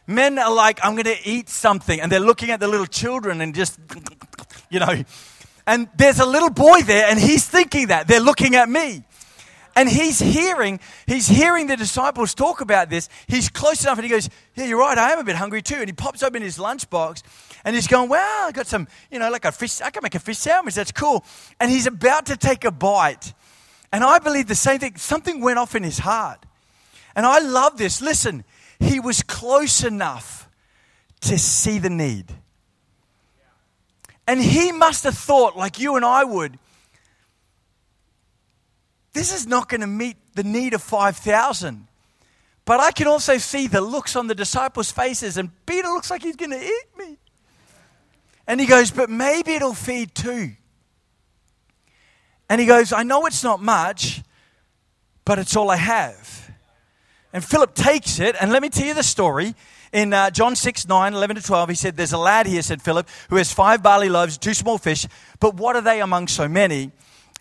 Men 0.06 0.38
are 0.38 0.52
like, 0.52 0.80
I'm 0.82 0.94
going 0.94 1.04
to 1.04 1.28
eat 1.28 1.48
something. 1.48 2.00
And 2.00 2.10
they're 2.10 2.20
looking 2.20 2.50
at 2.50 2.60
the 2.60 2.68
little 2.68 2.86
children 2.86 3.40
and 3.40 3.54
just, 3.54 3.78
you 4.70 4.80
know. 4.80 5.02
And 5.66 5.88
there's 5.96 6.18
a 6.18 6.26
little 6.26 6.50
boy 6.50 6.80
there 6.82 7.06
and 7.08 7.18
he's 7.18 7.46
thinking 7.46 7.88
that. 7.88 8.08
They're 8.08 8.20
looking 8.20 8.54
at 8.54 8.68
me. 8.68 9.04
And 9.78 9.88
he's 9.88 10.18
hearing, 10.18 10.80
he's 11.06 11.28
hearing 11.28 11.68
the 11.68 11.76
disciples 11.76 12.34
talk 12.34 12.60
about 12.60 12.90
this. 12.90 13.08
He's 13.28 13.48
close 13.48 13.84
enough 13.84 13.96
and 13.96 14.04
he 14.04 14.10
goes, 14.10 14.28
Yeah, 14.56 14.64
you're 14.64 14.80
right, 14.80 14.98
I 14.98 15.12
am 15.12 15.20
a 15.20 15.24
bit 15.24 15.36
hungry 15.36 15.62
too. 15.62 15.76
And 15.76 15.86
he 15.86 15.92
pops 15.92 16.20
open 16.24 16.42
his 16.42 16.58
lunchbox 16.58 17.22
and 17.64 17.76
he's 17.76 17.86
going, 17.86 18.08
Wow, 18.10 18.46
I 18.48 18.50
got 18.50 18.66
some, 18.66 18.88
you 19.08 19.20
know, 19.20 19.30
like 19.30 19.44
a 19.44 19.52
fish, 19.52 19.80
I 19.80 19.90
can 19.90 20.02
make 20.02 20.16
a 20.16 20.18
fish 20.18 20.38
sandwich, 20.38 20.74
that's 20.74 20.90
cool. 20.90 21.24
And 21.60 21.70
he's 21.70 21.86
about 21.86 22.26
to 22.26 22.36
take 22.36 22.64
a 22.64 22.72
bite. 22.72 23.32
And 23.92 24.02
I 24.02 24.18
believe 24.18 24.48
the 24.48 24.56
same 24.56 24.80
thing. 24.80 24.96
Something 24.96 25.40
went 25.42 25.60
off 25.60 25.76
in 25.76 25.84
his 25.84 26.00
heart. 26.00 26.44
And 27.14 27.24
I 27.24 27.38
love 27.38 27.78
this. 27.78 28.02
Listen, 28.02 28.42
he 28.80 28.98
was 28.98 29.22
close 29.22 29.84
enough 29.84 30.48
to 31.20 31.38
see 31.38 31.78
the 31.78 31.88
need. 31.88 32.26
And 34.26 34.42
he 34.42 34.72
must 34.72 35.04
have 35.04 35.16
thought, 35.16 35.56
like 35.56 35.78
you 35.78 35.94
and 35.94 36.04
I 36.04 36.24
would, 36.24 36.58
this 39.12 39.34
is 39.34 39.46
not 39.46 39.68
going 39.68 39.80
to 39.80 39.86
meet 39.86 40.16
the 40.34 40.44
need 40.44 40.74
of 40.74 40.82
5,000. 40.82 41.86
But 42.64 42.80
I 42.80 42.90
can 42.90 43.06
also 43.06 43.38
see 43.38 43.66
the 43.66 43.80
looks 43.80 44.14
on 44.14 44.26
the 44.26 44.34
disciples' 44.34 44.90
faces, 44.90 45.38
and 45.38 45.50
Peter 45.64 45.88
looks 45.88 46.10
like 46.10 46.22
he's 46.22 46.36
going 46.36 46.50
to 46.50 46.62
eat 46.62 46.86
me. 46.98 47.18
And 48.46 48.60
he 48.60 48.66
goes, 48.66 48.90
But 48.90 49.08
maybe 49.08 49.54
it'll 49.54 49.74
feed 49.74 50.14
two. 50.14 50.52
And 52.50 52.60
he 52.60 52.66
goes, 52.66 52.92
I 52.92 53.02
know 53.02 53.26
it's 53.26 53.42
not 53.42 53.60
much, 53.60 54.22
but 55.24 55.38
it's 55.38 55.56
all 55.56 55.70
I 55.70 55.76
have. 55.76 56.50
And 57.32 57.44
Philip 57.44 57.74
takes 57.74 58.20
it, 58.20 58.36
and 58.40 58.52
let 58.52 58.62
me 58.62 58.70
tell 58.70 58.86
you 58.86 58.94
the 58.94 59.02
story. 59.02 59.54
In 59.92 60.12
uh, 60.12 60.30
John 60.30 60.54
6, 60.54 60.86
9, 60.86 61.14
11 61.14 61.36
to 61.36 61.42
12, 61.42 61.68
he 61.70 61.74
said, 61.74 61.96
There's 61.96 62.12
a 62.12 62.18
lad 62.18 62.46
here, 62.46 62.62
said 62.62 62.82
Philip, 62.82 63.08
who 63.30 63.36
has 63.36 63.52
five 63.52 63.82
barley 63.82 64.08
loaves, 64.08 64.36
two 64.36 64.54
small 64.54 64.76
fish, 64.76 65.06
but 65.40 65.54
what 65.54 65.76
are 65.76 65.80
they 65.80 66.00
among 66.00 66.28
so 66.28 66.48
many? 66.48 66.90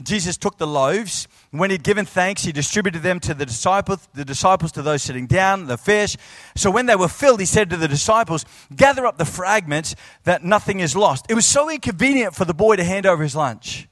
Jesus 0.01 0.37
took 0.37 0.57
the 0.57 0.67
loaves. 0.67 1.27
When 1.51 1.71
he'd 1.71 1.83
given 1.83 2.05
thanks, 2.05 2.43
he 2.43 2.51
distributed 2.51 3.03
them 3.03 3.19
to 3.21 3.33
the 3.33 3.45
disciples, 3.45 4.07
the 4.13 4.25
disciples 4.25 4.73
to 4.73 4.81
those 4.81 5.01
sitting 5.01 5.27
down, 5.27 5.67
the 5.67 5.77
fish. 5.77 6.17
So 6.55 6.69
when 6.69 6.87
they 6.87 6.95
were 6.95 7.07
filled, 7.07 7.39
he 7.39 7.45
said 7.45 7.69
to 7.69 7.77
the 7.77 7.87
disciples, 7.87 8.45
Gather 8.75 9.05
up 9.05 9.17
the 9.17 9.25
fragments 9.25 9.95
that 10.25 10.43
nothing 10.43 10.81
is 10.81 10.95
lost. 10.95 11.25
It 11.29 11.35
was 11.35 11.45
so 11.45 11.69
inconvenient 11.69 12.35
for 12.35 12.43
the 12.43 12.53
boy 12.53 12.75
to 12.75 12.83
hand 12.83 13.05
over 13.05 13.23
his 13.23 13.35
lunch. 13.35 13.87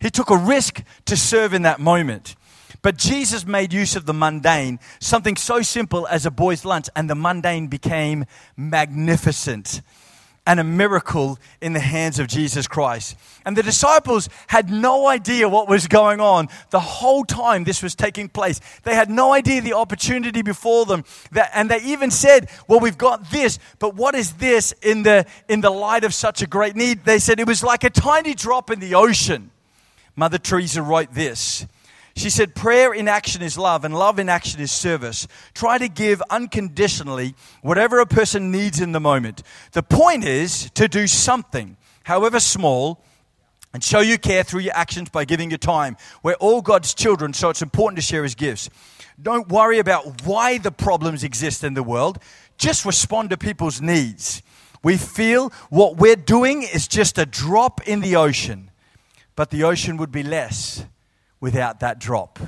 He 0.00 0.10
took 0.10 0.30
a 0.30 0.36
risk 0.36 0.82
to 1.06 1.16
serve 1.16 1.54
in 1.54 1.62
that 1.62 1.80
moment. 1.80 2.36
But 2.82 2.96
Jesus 2.96 3.46
made 3.46 3.72
use 3.72 3.96
of 3.96 4.06
the 4.06 4.14
mundane, 4.14 4.78
something 5.00 5.36
so 5.36 5.60
simple 5.62 6.06
as 6.06 6.24
a 6.24 6.30
boy's 6.30 6.64
lunch, 6.64 6.88
and 6.96 7.10
the 7.10 7.14
mundane 7.14 7.66
became 7.66 8.24
magnificent 8.56 9.82
and 10.50 10.58
a 10.58 10.64
miracle 10.64 11.38
in 11.60 11.74
the 11.74 11.80
hands 11.80 12.18
of 12.18 12.26
Jesus 12.26 12.66
Christ. 12.66 13.16
And 13.44 13.56
the 13.56 13.62
disciples 13.62 14.28
had 14.48 14.68
no 14.68 15.06
idea 15.06 15.48
what 15.48 15.68
was 15.68 15.86
going 15.86 16.18
on 16.18 16.48
the 16.70 16.80
whole 16.80 17.24
time 17.24 17.62
this 17.62 17.84
was 17.84 17.94
taking 17.94 18.28
place. 18.28 18.60
They 18.82 18.96
had 18.96 19.08
no 19.08 19.32
idea 19.32 19.60
the 19.60 19.74
opportunity 19.74 20.42
before 20.42 20.86
them. 20.86 21.04
And 21.54 21.70
they 21.70 21.80
even 21.82 22.10
said, 22.10 22.50
Well, 22.66 22.80
we've 22.80 22.98
got 22.98 23.30
this, 23.30 23.60
but 23.78 23.94
what 23.94 24.16
is 24.16 24.32
this 24.34 24.72
in 24.82 25.04
the, 25.04 25.24
in 25.48 25.60
the 25.60 25.70
light 25.70 26.02
of 26.02 26.12
such 26.12 26.42
a 26.42 26.48
great 26.48 26.74
need? 26.74 27.04
They 27.04 27.20
said 27.20 27.38
it 27.38 27.46
was 27.46 27.62
like 27.62 27.84
a 27.84 27.90
tiny 27.90 28.34
drop 28.34 28.72
in 28.72 28.80
the 28.80 28.96
ocean. 28.96 29.52
Mother 30.16 30.38
Teresa 30.38 30.82
wrote 30.82 31.14
this. 31.14 31.64
She 32.20 32.28
said, 32.28 32.54
Prayer 32.54 32.92
in 32.92 33.08
action 33.08 33.40
is 33.40 33.56
love, 33.56 33.82
and 33.82 33.94
love 33.94 34.18
in 34.18 34.28
action 34.28 34.60
is 34.60 34.70
service. 34.70 35.26
Try 35.54 35.78
to 35.78 35.88
give 35.88 36.20
unconditionally 36.28 37.34
whatever 37.62 37.98
a 37.98 38.04
person 38.04 38.50
needs 38.50 38.78
in 38.78 38.92
the 38.92 39.00
moment. 39.00 39.42
The 39.72 39.82
point 39.82 40.26
is 40.26 40.70
to 40.72 40.86
do 40.86 41.06
something, 41.06 41.78
however 42.02 42.38
small, 42.38 43.02
and 43.72 43.82
show 43.82 44.00
you 44.00 44.18
care 44.18 44.42
through 44.42 44.60
your 44.60 44.76
actions 44.76 45.08
by 45.08 45.24
giving 45.24 45.50
your 45.50 45.56
time. 45.56 45.96
We're 46.22 46.34
all 46.34 46.60
God's 46.60 46.92
children, 46.92 47.32
so 47.32 47.48
it's 47.48 47.62
important 47.62 47.96
to 47.96 48.02
share 48.02 48.22
His 48.22 48.34
gifts. 48.34 48.68
Don't 49.22 49.48
worry 49.48 49.78
about 49.78 50.26
why 50.26 50.58
the 50.58 50.72
problems 50.72 51.24
exist 51.24 51.64
in 51.64 51.72
the 51.72 51.82
world, 51.82 52.18
just 52.58 52.84
respond 52.84 53.30
to 53.30 53.38
people's 53.38 53.80
needs. 53.80 54.42
We 54.82 54.98
feel 54.98 55.54
what 55.70 55.96
we're 55.96 56.16
doing 56.16 56.64
is 56.64 56.86
just 56.86 57.16
a 57.16 57.24
drop 57.24 57.80
in 57.88 58.00
the 58.02 58.16
ocean, 58.16 58.70
but 59.36 59.48
the 59.48 59.64
ocean 59.64 59.96
would 59.96 60.12
be 60.12 60.22
less 60.22 60.84
without 61.40 61.80
that 61.80 61.98
drop. 61.98 62.38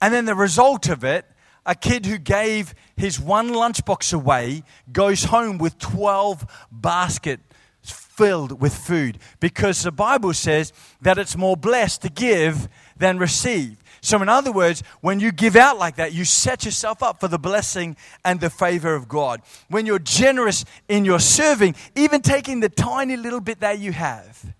And 0.00 0.12
then 0.12 0.24
the 0.24 0.34
result 0.34 0.88
of 0.88 1.04
it, 1.04 1.26
a 1.64 1.74
kid 1.74 2.06
who 2.06 2.18
gave 2.18 2.74
his 2.96 3.20
one 3.20 3.50
lunchbox 3.50 4.12
away 4.12 4.64
goes 4.90 5.24
home 5.24 5.58
with 5.58 5.78
12 5.78 6.44
baskets 6.72 7.42
filled 7.82 8.60
with 8.60 8.74
food 8.74 9.18
because 9.40 9.82
the 9.82 9.92
Bible 9.92 10.32
says 10.34 10.72
that 11.00 11.18
it's 11.18 11.36
more 11.36 11.56
blessed 11.56 12.02
to 12.02 12.08
give 12.08 12.68
than 12.96 13.18
receive. 13.18 13.78
So, 14.00 14.20
in 14.20 14.28
other 14.28 14.50
words, 14.50 14.82
when 15.00 15.20
you 15.20 15.30
give 15.30 15.54
out 15.54 15.78
like 15.78 15.96
that, 15.96 16.12
you 16.12 16.24
set 16.24 16.64
yourself 16.64 17.02
up 17.04 17.20
for 17.20 17.28
the 17.28 17.38
blessing 17.38 17.96
and 18.24 18.40
the 18.40 18.50
favor 18.50 18.94
of 18.96 19.08
God. 19.08 19.42
When 19.68 19.86
you're 19.86 20.00
generous 20.00 20.64
in 20.88 21.04
your 21.04 21.20
serving, 21.20 21.76
even 21.94 22.20
taking 22.20 22.60
the 22.60 22.68
tiny 22.68 23.16
little 23.16 23.40
bit 23.40 23.60
that 23.60 23.78
you 23.78 23.92
have, 23.92 24.54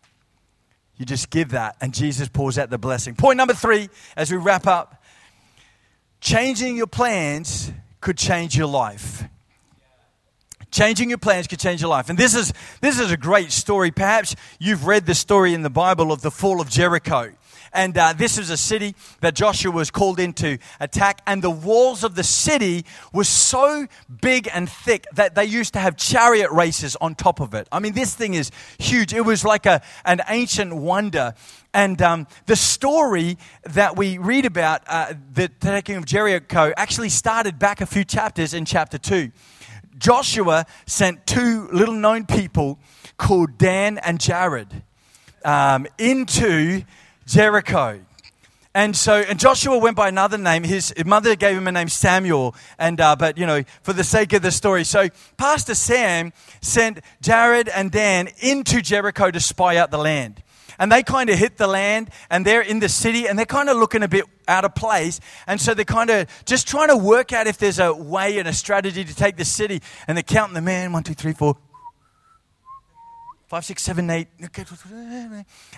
You 1.02 1.06
just 1.06 1.30
give 1.30 1.48
that, 1.48 1.74
and 1.80 1.92
Jesus 1.92 2.28
pours 2.28 2.58
out 2.58 2.70
the 2.70 2.78
blessing. 2.78 3.16
Point 3.16 3.36
number 3.36 3.54
three, 3.54 3.88
as 4.16 4.30
we 4.30 4.36
wrap 4.36 4.68
up 4.68 5.02
changing 6.20 6.76
your 6.76 6.86
plans 6.86 7.72
could 8.00 8.16
change 8.16 8.56
your 8.56 8.68
life. 8.68 9.24
Changing 10.70 11.08
your 11.08 11.18
plans 11.18 11.48
could 11.48 11.58
change 11.58 11.80
your 11.80 11.90
life. 11.90 12.08
And 12.08 12.16
this 12.16 12.36
is, 12.36 12.52
this 12.80 13.00
is 13.00 13.10
a 13.10 13.16
great 13.16 13.50
story. 13.50 13.90
Perhaps 13.90 14.36
you've 14.60 14.86
read 14.86 15.04
the 15.04 15.16
story 15.16 15.54
in 15.54 15.62
the 15.62 15.70
Bible 15.70 16.12
of 16.12 16.22
the 16.22 16.30
fall 16.30 16.60
of 16.60 16.70
Jericho. 16.70 17.32
And 17.72 17.96
uh, 17.96 18.12
this 18.12 18.38
is 18.38 18.50
a 18.50 18.56
city 18.56 18.94
that 19.20 19.34
Joshua 19.34 19.70
was 19.70 19.90
called 19.90 20.20
in 20.20 20.32
to 20.34 20.58
attack. 20.80 21.22
And 21.26 21.42
the 21.42 21.50
walls 21.50 22.04
of 22.04 22.14
the 22.14 22.24
city 22.24 22.84
were 23.12 23.24
so 23.24 23.86
big 24.20 24.48
and 24.52 24.68
thick 24.68 25.06
that 25.14 25.34
they 25.34 25.44
used 25.44 25.72
to 25.74 25.78
have 25.78 25.96
chariot 25.96 26.50
races 26.50 26.96
on 27.00 27.14
top 27.14 27.40
of 27.40 27.54
it. 27.54 27.68
I 27.72 27.80
mean, 27.80 27.94
this 27.94 28.14
thing 28.14 28.34
is 28.34 28.50
huge. 28.78 29.14
It 29.14 29.22
was 29.22 29.44
like 29.44 29.66
a, 29.66 29.82
an 30.04 30.20
ancient 30.28 30.74
wonder. 30.74 31.34
And 31.74 32.02
um, 32.02 32.26
the 32.46 32.56
story 32.56 33.38
that 33.64 33.96
we 33.96 34.18
read 34.18 34.44
about, 34.44 34.82
uh, 34.86 35.14
the 35.32 35.48
taking 35.48 35.96
of 35.96 36.04
Jericho, 36.04 36.72
actually 36.76 37.08
started 37.08 37.58
back 37.58 37.80
a 37.80 37.86
few 37.86 38.04
chapters 38.04 38.52
in 38.52 38.64
chapter 38.64 38.98
2. 38.98 39.30
Joshua 39.96 40.66
sent 40.86 41.26
two 41.26 41.68
little 41.72 41.94
known 41.94 42.26
people 42.26 42.78
called 43.16 43.56
Dan 43.56 43.98
and 43.98 44.20
Jared 44.20 44.82
um, 45.44 45.86
into 45.98 46.82
Jericho. 47.26 48.00
And 48.74 48.96
so, 48.96 49.16
and 49.16 49.38
Joshua 49.38 49.76
went 49.76 49.96
by 49.96 50.08
another 50.08 50.38
name. 50.38 50.64
His 50.64 50.94
mother 51.04 51.36
gave 51.36 51.56
him 51.56 51.68
a 51.68 51.72
name 51.72 51.88
Samuel. 51.88 52.54
And, 52.78 53.00
uh, 53.00 53.16
but, 53.16 53.36
you 53.36 53.44
know, 53.44 53.64
for 53.82 53.92
the 53.92 54.04
sake 54.04 54.32
of 54.32 54.40
the 54.40 54.50
story. 54.50 54.84
So, 54.84 55.08
Pastor 55.36 55.74
Sam 55.74 56.32
sent 56.62 57.00
Jared 57.20 57.68
and 57.68 57.90
Dan 57.90 58.30
into 58.40 58.80
Jericho 58.80 59.30
to 59.30 59.40
spy 59.40 59.76
out 59.76 59.90
the 59.90 59.98
land. 59.98 60.42
And 60.78 60.90
they 60.90 61.02
kind 61.02 61.28
of 61.28 61.38
hit 61.38 61.58
the 61.58 61.66
land 61.66 62.08
and 62.30 62.46
they're 62.46 62.62
in 62.62 62.80
the 62.80 62.88
city 62.88 63.28
and 63.28 63.38
they're 63.38 63.44
kind 63.44 63.68
of 63.68 63.76
looking 63.76 64.02
a 64.02 64.08
bit 64.08 64.24
out 64.48 64.64
of 64.64 64.74
place. 64.74 65.20
And 65.46 65.60
so 65.60 65.74
they're 65.74 65.84
kind 65.84 66.08
of 66.08 66.26
just 66.46 66.66
trying 66.66 66.88
to 66.88 66.96
work 66.96 67.32
out 67.32 67.46
if 67.46 67.58
there's 67.58 67.78
a 67.78 67.92
way 67.92 68.38
and 68.38 68.48
a 68.48 68.54
strategy 68.54 69.04
to 69.04 69.14
take 69.14 69.36
the 69.36 69.44
city. 69.44 69.82
And 70.08 70.16
they're 70.16 70.22
counting 70.22 70.54
the 70.54 70.62
man 70.62 70.92
one, 70.92 71.02
two, 71.02 71.14
three, 71.14 71.34
four, 71.34 71.58
five, 73.52 73.66
six, 73.66 73.82
seven, 73.82 74.08
eight. 74.08 74.28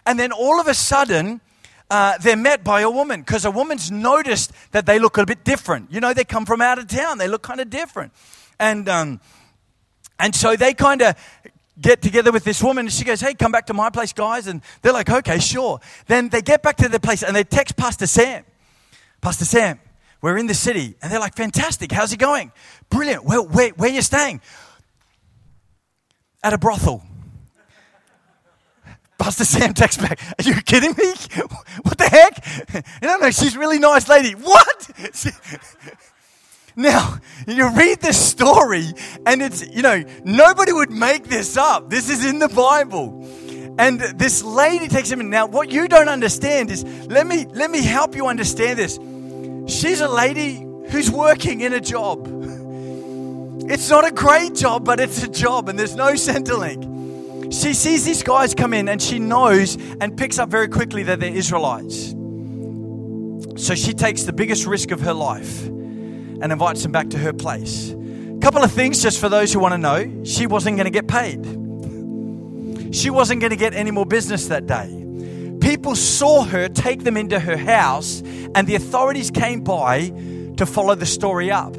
And 0.06 0.16
then 0.16 0.30
all 0.30 0.60
of 0.60 0.68
a 0.68 0.74
sudden, 0.74 1.40
uh, 1.90 2.16
they're 2.18 2.36
met 2.36 2.62
by 2.62 2.82
a 2.82 2.88
woman 2.88 3.22
because 3.22 3.44
a 3.44 3.50
woman's 3.50 3.90
noticed 3.90 4.52
that 4.70 4.86
they 4.86 5.00
look 5.00 5.18
a 5.18 5.26
bit 5.26 5.42
different. 5.42 5.90
You 5.90 5.98
know, 5.98 6.14
they 6.14 6.22
come 6.22 6.46
from 6.46 6.60
out 6.60 6.78
of 6.78 6.86
town, 6.86 7.18
they 7.18 7.26
look 7.26 7.42
kind 7.42 7.58
of 7.58 7.70
different. 7.70 8.12
And, 8.60 8.88
um, 8.88 9.20
and 10.20 10.36
so 10.36 10.54
they 10.54 10.72
kind 10.72 11.02
of 11.02 11.16
get 11.80 12.00
together 12.00 12.30
with 12.30 12.44
this 12.44 12.62
woman 12.62 12.86
and 12.86 12.92
she 12.92 13.02
goes, 13.02 13.20
Hey, 13.20 13.34
come 13.34 13.50
back 13.50 13.66
to 13.66 13.74
my 13.74 13.90
place, 13.90 14.12
guys. 14.12 14.46
And 14.46 14.62
they're 14.82 14.92
like, 14.92 15.10
Okay, 15.10 15.40
sure. 15.40 15.80
Then 16.06 16.28
they 16.28 16.42
get 16.42 16.62
back 16.62 16.76
to 16.76 16.88
their 16.88 17.00
place 17.00 17.24
and 17.24 17.34
they 17.34 17.42
text 17.42 17.76
Pastor 17.76 18.06
Sam. 18.06 18.44
Pastor 19.20 19.46
Sam, 19.46 19.80
we're 20.22 20.38
in 20.38 20.46
the 20.46 20.54
city. 20.54 20.94
And 21.02 21.10
they're 21.10 21.18
like, 21.18 21.34
Fantastic. 21.34 21.90
How's 21.90 22.12
it 22.12 22.20
going? 22.20 22.52
Brilliant. 22.88 23.24
Well, 23.24 23.48
where, 23.48 23.70
where 23.70 23.90
are 23.90 23.92
you 23.92 24.02
staying? 24.02 24.42
At 26.44 26.52
a 26.52 26.58
brothel. 26.58 27.02
Pastor 29.18 29.44
Sam 29.44 29.74
texts 29.74 30.02
back, 30.02 30.20
Are 30.38 30.42
you 30.42 30.54
kidding 30.62 30.94
me? 30.96 31.14
What 31.82 31.98
the 31.98 32.04
heck? 32.04 33.02
No, 33.02 33.16
no, 33.18 33.30
she's 33.30 33.56
a 33.56 33.58
really 33.58 33.78
nice 33.78 34.08
lady. 34.08 34.32
What? 34.32 34.90
Now, 36.76 37.18
you 37.46 37.68
read 37.70 38.00
this 38.00 38.20
story, 38.20 38.86
and 39.26 39.40
it's, 39.40 39.64
you 39.64 39.80
know, 39.80 40.02
nobody 40.24 40.72
would 40.72 40.90
make 40.90 41.28
this 41.28 41.56
up. 41.56 41.88
This 41.88 42.10
is 42.10 42.24
in 42.24 42.40
the 42.40 42.48
Bible. 42.48 43.24
And 43.78 44.00
this 44.00 44.42
lady 44.42 44.88
takes 44.88 45.08
him 45.08 45.20
in. 45.20 45.30
Now, 45.30 45.46
what 45.46 45.70
you 45.70 45.86
don't 45.86 46.08
understand 46.08 46.72
is, 46.72 46.82
let 47.06 47.28
me, 47.28 47.46
let 47.46 47.70
me 47.70 47.80
help 47.80 48.16
you 48.16 48.26
understand 48.26 48.78
this. 48.78 48.98
She's 49.72 50.00
a 50.00 50.08
lady 50.08 50.66
who's 50.90 51.10
working 51.10 51.60
in 51.60 51.72
a 51.72 51.80
job. 51.80 52.28
It's 53.66 53.88
not 53.88 54.06
a 54.06 54.10
great 54.10 54.54
job, 54.54 54.84
but 54.84 55.00
it's 55.00 55.22
a 55.22 55.28
job, 55.28 55.70
and 55.70 55.78
there's 55.78 55.96
no 55.96 56.12
Centrelink. 56.12 56.93
She 57.54 57.72
sees 57.72 58.04
these 58.04 58.24
guys 58.24 58.52
come 58.52 58.74
in 58.74 58.88
and 58.88 59.00
she 59.00 59.20
knows 59.20 59.76
and 60.00 60.16
picks 60.16 60.38
up 60.40 60.48
very 60.48 60.66
quickly 60.66 61.04
that 61.04 61.20
they're 61.20 61.32
Israelites. 61.32 62.10
So 63.56 63.76
she 63.76 63.92
takes 63.92 64.24
the 64.24 64.32
biggest 64.32 64.66
risk 64.66 64.90
of 64.90 65.00
her 65.02 65.14
life 65.14 65.64
and 65.64 66.50
invites 66.50 66.82
them 66.82 66.90
back 66.90 67.10
to 67.10 67.18
her 67.18 67.32
place. 67.32 67.92
A 67.92 68.38
couple 68.40 68.64
of 68.64 68.72
things 68.72 69.00
just 69.00 69.20
for 69.20 69.28
those 69.28 69.52
who 69.52 69.60
want 69.60 69.72
to 69.72 69.78
know 69.78 70.24
she 70.24 70.48
wasn't 70.48 70.76
going 70.76 70.86
to 70.86 70.90
get 70.90 71.06
paid, 71.06 71.44
she 72.92 73.08
wasn't 73.10 73.40
going 73.40 73.50
to 73.50 73.56
get 73.56 73.72
any 73.72 73.92
more 73.92 74.04
business 74.04 74.48
that 74.48 74.66
day. 74.66 74.88
People 75.60 75.94
saw 75.94 76.42
her 76.42 76.68
take 76.68 77.04
them 77.04 77.16
into 77.16 77.38
her 77.38 77.56
house, 77.56 78.20
and 78.54 78.66
the 78.66 78.74
authorities 78.74 79.30
came 79.30 79.62
by 79.62 80.08
to 80.56 80.66
follow 80.66 80.94
the 80.96 81.06
story 81.06 81.50
up. 81.50 81.74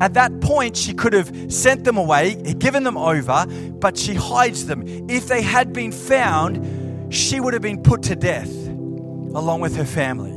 At 0.00 0.14
that 0.14 0.40
point, 0.40 0.76
she 0.76 0.94
could 0.94 1.12
have 1.12 1.52
sent 1.52 1.84
them 1.84 1.96
away, 1.96 2.34
given 2.34 2.84
them 2.84 2.96
over, 2.96 3.46
but 3.80 3.96
she 3.96 4.14
hides 4.14 4.66
them. 4.66 4.84
If 5.10 5.26
they 5.26 5.42
had 5.42 5.72
been 5.72 5.92
found, 5.92 7.12
she 7.14 7.40
would 7.40 7.52
have 7.52 7.62
been 7.62 7.82
put 7.82 8.02
to 8.04 8.16
death 8.16 8.50
along 8.50 9.60
with 9.60 9.76
her 9.76 9.84
family. 9.84 10.34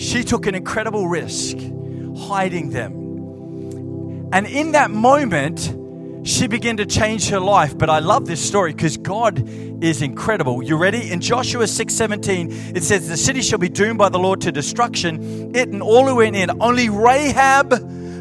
She 0.00 0.24
took 0.24 0.46
an 0.46 0.54
incredible 0.54 1.08
risk 1.08 1.56
hiding 2.16 2.70
them. 2.70 3.04
And 4.32 4.46
in 4.46 4.72
that 4.72 4.90
moment, 4.90 5.60
she 6.26 6.46
began 6.46 6.78
to 6.78 6.86
change 6.86 7.28
her 7.28 7.38
life. 7.38 7.76
But 7.76 7.90
I 7.90 7.98
love 7.98 8.26
this 8.26 8.44
story 8.44 8.72
because 8.72 8.96
God 8.96 9.46
is 9.84 10.02
incredible. 10.02 10.62
You 10.62 10.76
ready? 10.76 11.12
In 11.12 11.20
Joshua 11.20 11.64
6:17, 11.64 12.74
it 12.76 12.82
says, 12.82 13.08
The 13.08 13.16
city 13.16 13.42
shall 13.42 13.58
be 13.58 13.68
doomed 13.68 13.98
by 13.98 14.08
the 14.08 14.18
Lord 14.18 14.40
to 14.42 14.50
destruction, 14.50 15.54
it 15.54 15.68
and 15.68 15.82
all 15.82 16.06
who 16.06 16.16
went 16.16 16.34
in. 16.34 16.50
Only 16.62 16.88
Rahab 16.88 17.72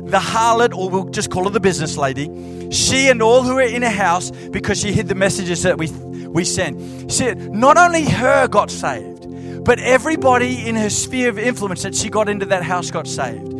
the 0.05 0.19
harlot, 0.19 0.73
or 0.73 0.89
we'll 0.89 1.05
just 1.05 1.31
call 1.31 1.45
her 1.45 1.49
the 1.49 1.59
business 1.59 1.97
lady, 1.97 2.69
she 2.71 3.09
and 3.09 3.21
all 3.21 3.41
who 3.43 3.55
were 3.55 3.61
in 3.61 3.81
her 3.81 3.89
house, 3.89 4.31
because 4.31 4.79
she 4.79 4.91
hid 4.91 5.07
the 5.07 5.15
messages 5.15 5.63
that 5.63 5.77
we 5.77 5.87
we 6.33 6.43
sent. 6.43 7.11
See, 7.11 7.31
not 7.33 7.77
only 7.77 8.05
her 8.05 8.47
got 8.47 8.71
saved, 8.71 9.63
but 9.63 9.79
everybody 9.79 10.67
in 10.67 10.75
her 10.75 10.89
sphere 10.89 11.29
of 11.29 11.37
influence 11.37 11.83
that 11.83 11.95
she 11.95 12.09
got 12.09 12.27
into 12.27 12.45
that 12.47 12.63
house 12.63 12.91
got 12.91 13.07
saved. 13.07 13.53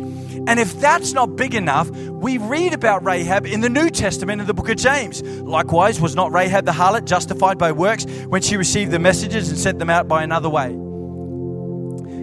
And 0.46 0.60
if 0.60 0.78
that's 0.78 1.12
not 1.12 1.36
big 1.36 1.54
enough, 1.54 1.88
we 1.90 2.36
read 2.36 2.74
about 2.74 3.02
Rahab 3.04 3.46
in 3.46 3.60
the 3.60 3.70
New 3.70 3.88
Testament 3.88 4.40
in 4.42 4.46
the 4.46 4.52
book 4.52 4.68
of 4.68 4.76
James. 4.76 5.22
Likewise, 5.22 6.00
was 6.00 6.14
not 6.14 6.32
Rahab 6.32 6.66
the 6.66 6.72
harlot 6.72 7.06
justified 7.06 7.56
by 7.56 7.72
works 7.72 8.04
when 8.26 8.42
she 8.42 8.56
received 8.56 8.90
the 8.90 8.98
messages 8.98 9.48
and 9.48 9.58
sent 9.58 9.78
them 9.78 9.88
out 9.88 10.06
by 10.06 10.22
another 10.22 10.50
way? 10.50 10.68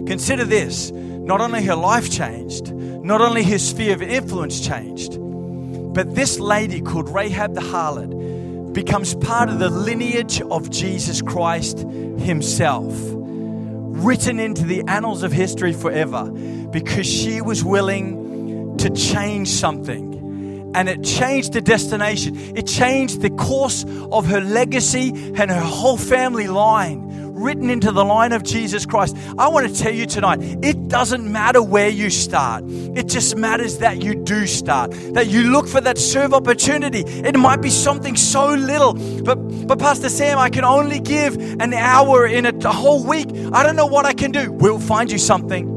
Consider 0.06 0.44
this 0.44 0.92
not 1.24 1.40
only 1.40 1.62
her 1.64 1.76
life 1.76 2.10
changed, 2.10 2.72
not 2.72 3.20
only 3.20 3.42
her 3.44 3.58
sphere 3.58 3.94
of 3.94 4.02
influence 4.02 4.60
changed, 4.60 5.18
but 5.94 6.14
this 6.14 6.38
lady 6.38 6.80
called 6.80 7.08
Rahab 7.08 7.54
the 7.54 7.60
harlot 7.60 8.72
becomes 8.72 9.14
part 9.16 9.48
of 9.48 9.58
the 9.58 9.68
lineage 9.68 10.40
of 10.40 10.70
Jesus 10.70 11.20
Christ 11.20 11.80
himself 11.80 12.94
written 14.02 14.40
into 14.40 14.64
the 14.64 14.82
annals 14.88 15.22
of 15.22 15.32
history 15.32 15.72
forever 15.72 16.24
because 16.70 17.06
she 17.06 17.40
was 17.40 17.62
willing 17.62 18.76
to 18.78 18.90
change 18.90 19.48
something. 19.48 20.72
And 20.74 20.88
it 20.88 21.04
changed 21.04 21.52
the 21.52 21.60
destination. 21.60 22.56
It 22.56 22.66
changed 22.66 23.20
the 23.20 23.30
course 23.30 23.84
of 24.10 24.26
her 24.26 24.40
legacy 24.40 25.10
and 25.10 25.50
her 25.50 25.60
whole 25.60 25.98
family 25.98 26.48
line, 26.48 27.11
written 27.42 27.70
into 27.70 27.92
the 27.92 28.04
line 28.04 28.32
of 28.32 28.42
Jesus 28.42 28.86
Christ. 28.86 29.16
I 29.38 29.48
want 29.48 29.68
to 29.68 29.82
tell 29.82 29.92
you 29.92 30.06
tonight 30.06 30.38
it 30.62 30.88
doesn't 30.88 31.30
matter 31.30 31.62
where 31.62 31.88
you 31.88 32.10
start, 32.10 32.64
it 32.66 33.08
just 33.08 33.36
matters 33.36 33.78
that 33.78 34.02
you 34.02 34.14
do 34.14 34.46
start, 34.46 34.92
that 35.14 35.26
you 35.26 35.50
look 35.50 35.68
for 35.68 35.80
that 35.80 35.98
serve 35.98 36.32
opportunity. 36.32 37.00
It 37.00 37.36
might 37.36 37.60
be 37.60 37.70
something 37.70 38.16
so 38.16 38.48
little, 38.48 38.94
but, 39.24 39.36
but 39.66 39.78
Pastor 39.78 40.08
Sam, 40.08 40.38
I 40.38 40.50
can 40.50 40.64
only 40.64 41.00
give 41.00 41.36
an 41.36 41.74
hour 41.74 42.26
in 42.26 42.46
a, 42.46 42.54
a 42.64 42.72
whole 42.72 43.04
week. 43.04 43.28
I 43.52 43.62
don't 43.62 43.76
know 43.76 43.86
what 43.86 44.06
I 44.06 44.12
can 44.12 44.30
do. 44.30 44.52
We'll 44.52 44.78
find 44.78 45.10
you 45.10 45.18
something. 45.18 45.72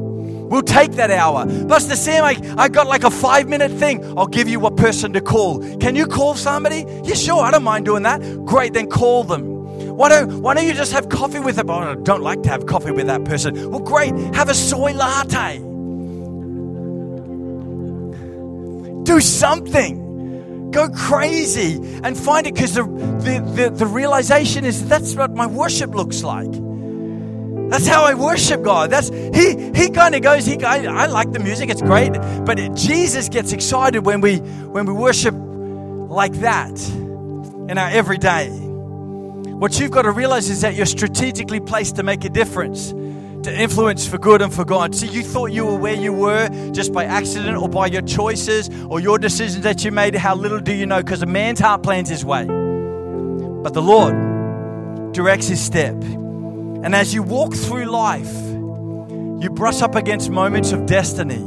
We'll 0.48 0.62
take 0.62 0.92
that 0.92 1.10
hour. 1.10 1.44
Pastor 1.66 1.96
Sam, 1.96 2.24
I, 2.24 2.36
I 2.56 2.68
got 2.68 2.86
like 2.86 3.02
a 3.02 3.10
five 3.10 3.48
minute 3.48 3.72
thing. 3.72 4.04
I'll 4.16 4.28
give 4.28 4.48
you 4.48 4.64
a 4.66 4.70
person 4.70 5.12
to 5.14 5.20
call. 5.20 5.58
Can 5.78 5.96
you 5.96 6.06
call 6.06 6.36
somebody? 6.36 6.84
Yeah, 7.02 7.14
sure. 7.14 7.42
I 7.42 7.50
don't 7.50 7.64
mind 7.64 7.84
doing 7.84 8.04
that. 8.04 8.20
Great, 8.44 8.72
then 8.72 8.88
call 8.88 9.24
them. 9.24 9.55
Why 9.96 10.10
don't, 10.10 10.42
why 10.42 10.52
don't 10.52 10.66
you 10.66 10.74
just 10.74 10.92
have 10.92 11.08
coffee 11.08 11.40
with 11.40 11.56
them? 11.56 11.70
Oh, 11.70 11.78
I 11.78 11.94
don't 11.94 12.20
like 12.22 12.42
to 12.42 12.50
have 12.50 12.66
coffee 12.66 12.90
with 12.90 13.06
that 13.06 13.24
person. 13.24 13.70
Well, 13.70 13.80
great. 13.80 14.12
Have 14.34 14.50
a 14.50 14.54
soy 14.54 14.92
latte. 14.92 15.58
Do 19.04 19.20
something. 19.22 20.70
Go 20.70 20.90
crazy 20.90 21.76
and 22.04 22.14
find 22.14 22.46
it 22.46 22.52
because 22.52 22.74
the, 22.74 22.82
the, 22.82 23.52
the, 23.54 23.70
the 23.70 23.86
realization 23.86 24.66
is 24.66 24.86
that's 24.86 25.14
what 25.14 25.34
my 25.34 25.46
worship 25.46 25.94
looks 25.94 26.22
like. 26.22 26.52
That's 27.70 27.86
how 27.86 28.04
I 28.04 28.12
worship 28.12 28.62
God. 28.62 28.90
That's 28.90 29.08
he. 29.08 29.72
He 29.74 29.90
kind 29.90 30.14
of 30.14 30.20
goes. 30.20 30.44
He. 30.44 30.62
I, 30.62 30.84
I, 30.84 31.06
like 31.06 31.32
the 31.32 31.40
music. 31.40 31.70
It's 31.70 31.82
great. 31.82 32.12
But 32.44 32.60
it, 32.60 32.74
Jesus 32.74 33.28
gets 33.28 33.52
excited 33.52 34.04
when 34.04 34.20
we 34.20 34.36
when 34.36 34.86
we 34.86 34.92
worship 34.92 35.34
like 35.34 36.34
that 36.34 36.78
in 37.68 37.76
our 37.76 37.88
everyday. 37.88 38.65
What 39.58 39.80
you've 39.80 39.90
got 39.90 40.02
to 40.02 40.10
realize 40.10 40.50
is 40.50 40.60
that 40.60 40.74
you're 40.74 40.84
strategically 40.84 41.60
placed 41.60 41.96
to 41.96 42.02
make 42.02 42.26
a 42.26 42.28
difference, 42.28 42.90
to 42.90 43.50
influence 43.50 44.06
for 44.06 44.18
good 44.18 44.42
and 44.42 44.52
for 44.52 44.66
God. 44.66 44.94
See, 44.94 45.06
you 45.06 45.22
thought 45.22 45.46
you 45.46 45.64
were 45.64 45.76
where 45.76 45.94
you 45.94 46.12
were 46.12 46.50
just 46.72 46.92
by 46.92 47.04
accident 47.04 47.56
or 47.56 47.66
by 47.66 47.86
your 47.86 48.02
choices 48.02 48.68
or 48.90 49.00
your 49.00 49.18
decisions 49.18 49.64
that 49.64 49.82
you 49.82 49.90
made. 49.92 50.14
How 50.14 50.34
little 50.34 50.60
do 50.60 50.74
you 50.74 50.84
know? 50.84 51.02
Because 51.02 51.22
a 51.22 51.26
man's 51.26 51.58
heart 51.58 51.82
plans 51.82 52.10
his 52.10 52.22
way, 52.22 52.44
but 52.44 53.72
the 53.72 53.80
Lord 53.80 55.14
directs 55.14 55.48
his 55.48 55.64
step. 55.64 55.94
And 55.94 56.94
as 56.94 57.14
you 57.14 57.22
walk 57.22 57.54
through 57.54 57.86
life, 57.86 58.30
you 59.42 59.48
brush 59.50 59.80
up 59.80 59.94
against 59.94 60.28
moments 60.28 60.72
of 60.72 60.84
destiny. 60.84 61.42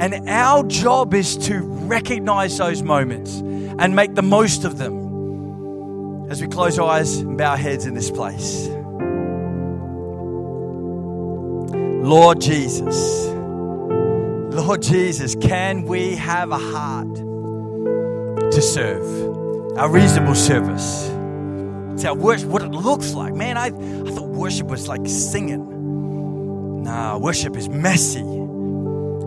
And 0.00 0.28
our 0.28 0.64
job 0.64 1.14
is 1.14 1.36
to 1.46 1.60
recognize 1.60 2.58
those 2.58 2.82
moments 2.82 3.36
and 3.36 3.94
make 3.94 4.16
the 4.16 4.22
most 4.22 4.64
of 4.64 4.78
them 4.78 5.07
as 6.28 6.40
we 6.42 6.48
close 6.48 6.78
our 6.78 6.88
eyes 6.88 7.18
and 7.18 7.38
bow 7.38 7.52
our 7.52 7.56
heads 7.56 7.86
in 7.86 7.94
this 7.94 8.10
place. 8.10 8.68
Lord 12.04 12.40
Jesus, 12.40 13.26
Lord 14.54 14.82
Jesus, 14.82 15.34
can 15.36 15.82
we 15.84 16.16
have 16.16 16.50
a 16.50 16.58
heart 16.58 17.14
to 17.14 18.62
serve? 18.62 19.06
A 19.78 19.88
reasonable 19.88 20.34
service. 20.34 21.08
It's 21.92 22.04
our 22.04 22.14
worship, 22.14 22.48
what 22.48 22.62
it 22.62 22.72
looks 22.72 23.14
like. 23.14 23.34
Man, 23.34 23.56
I, 23.56 23.66
I 23.66 23.70
thought 23.70 24.28
worship 24.28 24.68
was 24.68 24.88
like 24.88 25.06
singing. 25.06 26.82
Nah, 26.82 27.18
worship 27.18 27.56
is 27.56 27.68
messy. 27.68 28.24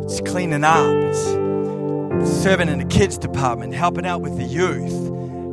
It's 0.04 0.22
cleaning 0.22 0.64
up. 0.64 0.86
It's 0.86 2.32
serving 2.42 2.70
in 2.70 2.80
the 2.80 2.86
kids 2.86 3.18
department, 3.18 3.74
helping 3.74 4.06
out 4.06 4.22
with 4.22 4.38
the 4.38 4.44
youth, 4.44 4.92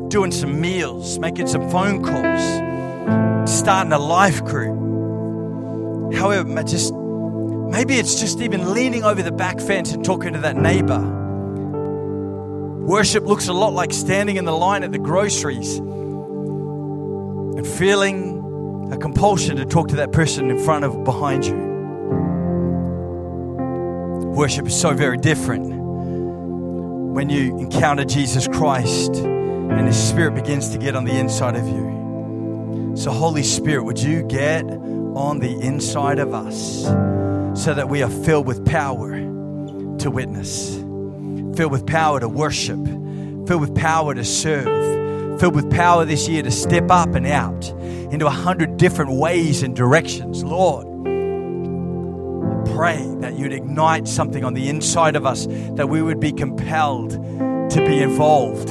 doing 0.08 0.32
some 0.32 0.60
meals, 0.60 1.18
making 1.18 1.46
some 1.46 1.68
phone 1.70 2.02
calls, 2.02 2.40
starting 3.50 3.92
a 3.92 3.98
life 3.98 4.44
group. 4.44 4.76
However, 6.14 6.62
just 6.62 6.94
maybe 6.94 7.94
it's 7.94 8.18
just 8.18 8.40
even 8.40 8.72
leaning 8.72 9.04
over 9.04 9.22
the 9.22 9.32
back 9.32 9.60
fence 9.60 9.92
and 9.92 10.04
talking 10.04 10.32
to 10.32 10.40
that 10.40 10.56
neighbor. 10.56 10.98
Worship 12.86 13.24
looks 13.26 13.48
a 13.48 13.52
lot 13.52 13.74
like 13.74 13.92
standing 13.92 14.36
in 14.36 14.46
the 14.46 14.56
line 14.56 14.82
at 14.82 14.92
the 14.92 14.98
groceries 14.98 15.76
and 15.76 17.66
feeling 17.66 18.90
a 18.92 18.96
compulsion 18.96 19.56
to 19.58 19.66
talk 19.66 19.88
to 19.88 19.96
that 19.96 20.12
person 20.12 20.50
in 20.50 20.58
front 20.64 20.86
of 20.86 21.04
behind 21.04 21.44
you. 21.44 21.68
Worship 24.34 24.66
is 24.66 24.80
so 24.80 24.94
very 24.94 25.18
different 25.18 25.66
when 27.12 27.28
you 27.28 27.58
encounter 27.58 28.04
Jesus 28.06 28.48
Christ 28.48 29.22
and 29.70 29.86
His 29.86 29.96
Spirit 29.96 30.34
begins 30.34 30.70
to 30.70 30.78
get 30.78 30.96
on 30.96 31.04
the 31.04 31.18
inside 31.18 31.56
of 31.56 31.66
you. 31.66 32.94
So, 32.96 33.10
Holy 33.10 33.42
Spirit, 33.42 33.84
would 33.84 33.98
you 34.00 34.22
get 34.22 34.64
on 34.64 35.38
the 35.38 35.58
inside 35.60 36.18
of 36.18 36.34
us 36.34 36.84
so 37.62 37.74
that 37.74 37.88
we 37.88 38.02
are 38.02 38.10
filled 38.10 38.46
with 38.46 38.64
power 38.64 39.12
to 39.98 40.10
witness, 40.10 40.76
filled 41.56 41.72
with 41.72 41.86
power 41.86 42.20
to 42.20 42.28
worship, 42.28 42.84
filled 43.46 43.60
with 43.60 43.74
power 43.74 44.14
to 44.14 44.24
serve, 44.24 45.40
filled 45.40 45.54
with 45.54 45.70
power 45.70 46.04
this 46.04 46.28
year 46.28 46.42
to 46.42 46.50
step 46.50 46.90
up 46.90 47.14
and 47.14 47.26
out 47.26 47.68
into 48.12 48.26
a 48.26 48.30
hundred 48.30 48.76
different 48.78 49.12
ways 49.12 49.62
and 49.62 49.76
directions. 49.76 50.42
Lord, 50.42 50.86
pray 52.74 53.04
that 53.20 53.36
you'd 53.36 53.52
ignite 53.52 54.08
something 54.08 54.44
on 54.44 54.54
the 54.54 54.68
inside 54.68 55.14
of 55.16 55.26
us, 55.26 55.46
that 55.46 55.88
we 55.88 56.00
would 56.00 56.20
be 56.20 56.32
compelled 56.32 57.10
to 57.10 57.84
be 57.86 58.00
involved 58.00 58.70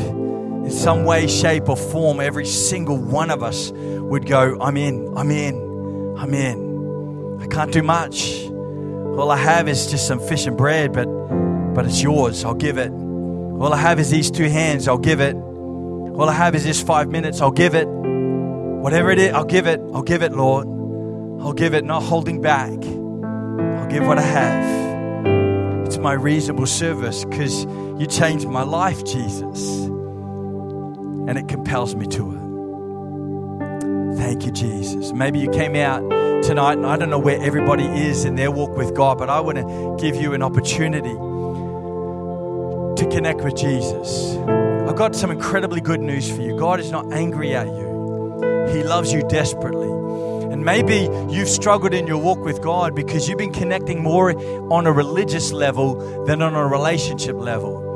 in 0.67 0.73
some 0.73 1.05
way, 1.05 1.27
shape, 1.27 1.69
or 1.69 1.77
form. 1.77 2.19
Every 2.19 2.45
single 2.45 2.97
one 2.97 3.31
of 3.31 3.41
us 3.41 3.71
would 3.71 4.25
go, 4.25 4.57
I'm 4.59 4.75
in, 4.75 5.13
I'm 5.15 5.31
in, 5.31 5.55
I'm 6.17 6.33
in. 6.33 7.39
I 7.41 7.47
can't 7.47 7.71
do 7.71 7.81
much. 7.81 8.43
All 8.47 9.31
I 9.31 9.37
have 9.37 9.69
is 9.69 9.89
just 9.89 10.05
some 10.05 10.19
fish 10.19 10.45
and 10.45 10.57
bread, 10.57 10.91
but, 10.91 11.05
but 11.73 11.85
it's 11.85 12.03
yours. 12.03 12.43
I'll 12.43 12.53
give 12.53 12.77
it. 12.77 12.91
All 12.91 13.71
I 13.71 13.77
have 13.77 13.97
is 13.97 14.09
these 14.09 14.29
two 14.29 14.49
hands. 14.49 14.89
I'll 14.89 14.97
give 14.97 15.21
it. 15.21 15.35
All 15.35 16.27
I 16.27 16.33
have 16.33 16.53
is 16.53 16.65
this 16.65 16.83
five 16.83 17.07
minutes. 17.07 17.39
I'll 17.39 17.49
give 17.49 17.73
it. 17.73 17.87
Whatever 17.87 19.11
it 19.11 19.19
is, 19.19 19.31
I'll 19.31 19.45
give 19.45 19.67
it. 19.67 19.79
I'll 19.93 20.03
give 20.03 20.21
it, 20.21 20.33
Lord. 20.33 20.67
I'll 21.41 21.53
give 21.53 21.75
it, 21.75 21.85
not 21.85 22.03
holding 22.03 22.41
back. 22.41 22.73
I'll 22.73 23.87
give 23.87 24.05
what 24.05 24.17
I 24.17 24.21
have. 24.21 25.87
It's 25.87 25.97
my 25.97 26.11
reasonable 26.11 26.65
service 26.65 27.23
because 27.23 27.63
you 28.01 28.05
changed 28.05 28.45
my 28.49 28.63
life, 28.63 29.05
Jesus. 29.05 29.89
And 31.27 31.37
it 31.37 31.47
compels 31.47 31.95
me 31.95 32.07
to 32.07 32.31
it. 32.33 34.17
Thank 34.17 34.45
you, 34.45 34.51
Jesus. 34.51 35.11
Maybe 35.13 35.39
you 35.39 35.49
came 35.49 35.75
out 35.75 35.99
tonight, 36.43 36.73
and 36.73 36.85
I 36.85 36.97
don't 36.97 37.09
know 37.09 37.19
where 37.19 37.41
everybody 37.41 37.85
is 37.85 38.25
in 38.25 38.35
their 38.35 38.51
walk 38.51 38.75
with 38.77 38.95
God, 38.95 39.17
but 39.17 39.29
I 39.29 39.39
want 39.41 39.57
to 39.57 39.97
give 39.99 40.15
you 40.15 40.33
an 40.33 40.41
opportunity 40.41 41.13
to 42.97 43.09
connect 43.11 43.41
with 43.41 43.55
Jesus. 43.55 44.35
I've 44.87 44.95
got 44.95 45.15
some 45.15 45.29
incredibly 45.31 45.81
good 45.81 46.01
news 46.01 46.31
for 46.31 46.41
you. 46.41 46.57
God 46.57 46.79
is 46.79 46.91
not 46.91 47.11
angry 47.13 47.55
at 47.55 47.67
you, 47.67 48.67
He 48.71 48.83
loves 48.83 49.13
you 49.13 49.21
desperately. 49.27 49.91
And 50.51 50.63
maybe 50.65 51.09
you've 51.29 51.49
struggled 51.49 51.93
in 51.93 52.07
your 52.07 52.17
walk 52.17 52.39
with 52.39 52.61
God 52.61 52.95
because 52.95 53.27
you've 53.27 53.37
been 53.37 53.53
connecting 53.53 54.01
more 54.01 54.33
on 54.73 54.87
a 54.87 54.91
religious 54.91 55.51
level 55.51 56.25
than 56.25 56.41
on 56.41 56.55
a 56.55 56.65
relationship 56.65 57.35
level. 57.35 57.86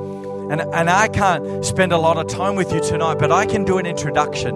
And, 0.52 0.60
and 0.74 0.90
I 0.90 1.08
can't 1.08 1.64
spend 1.64 1.94
a 1.94 1.98
lot 1.98 2.18
of 2.18 2.28
time 2.28 2.56
with 2.56 2.74
you 2.74 2.82
tonight, 2.82 3.20
but 3.20 3.32
I 3.32 3.46
can 3.46 3.64
do 3.64 3.78
an 3.78 3.86
introduction 3.86 4.54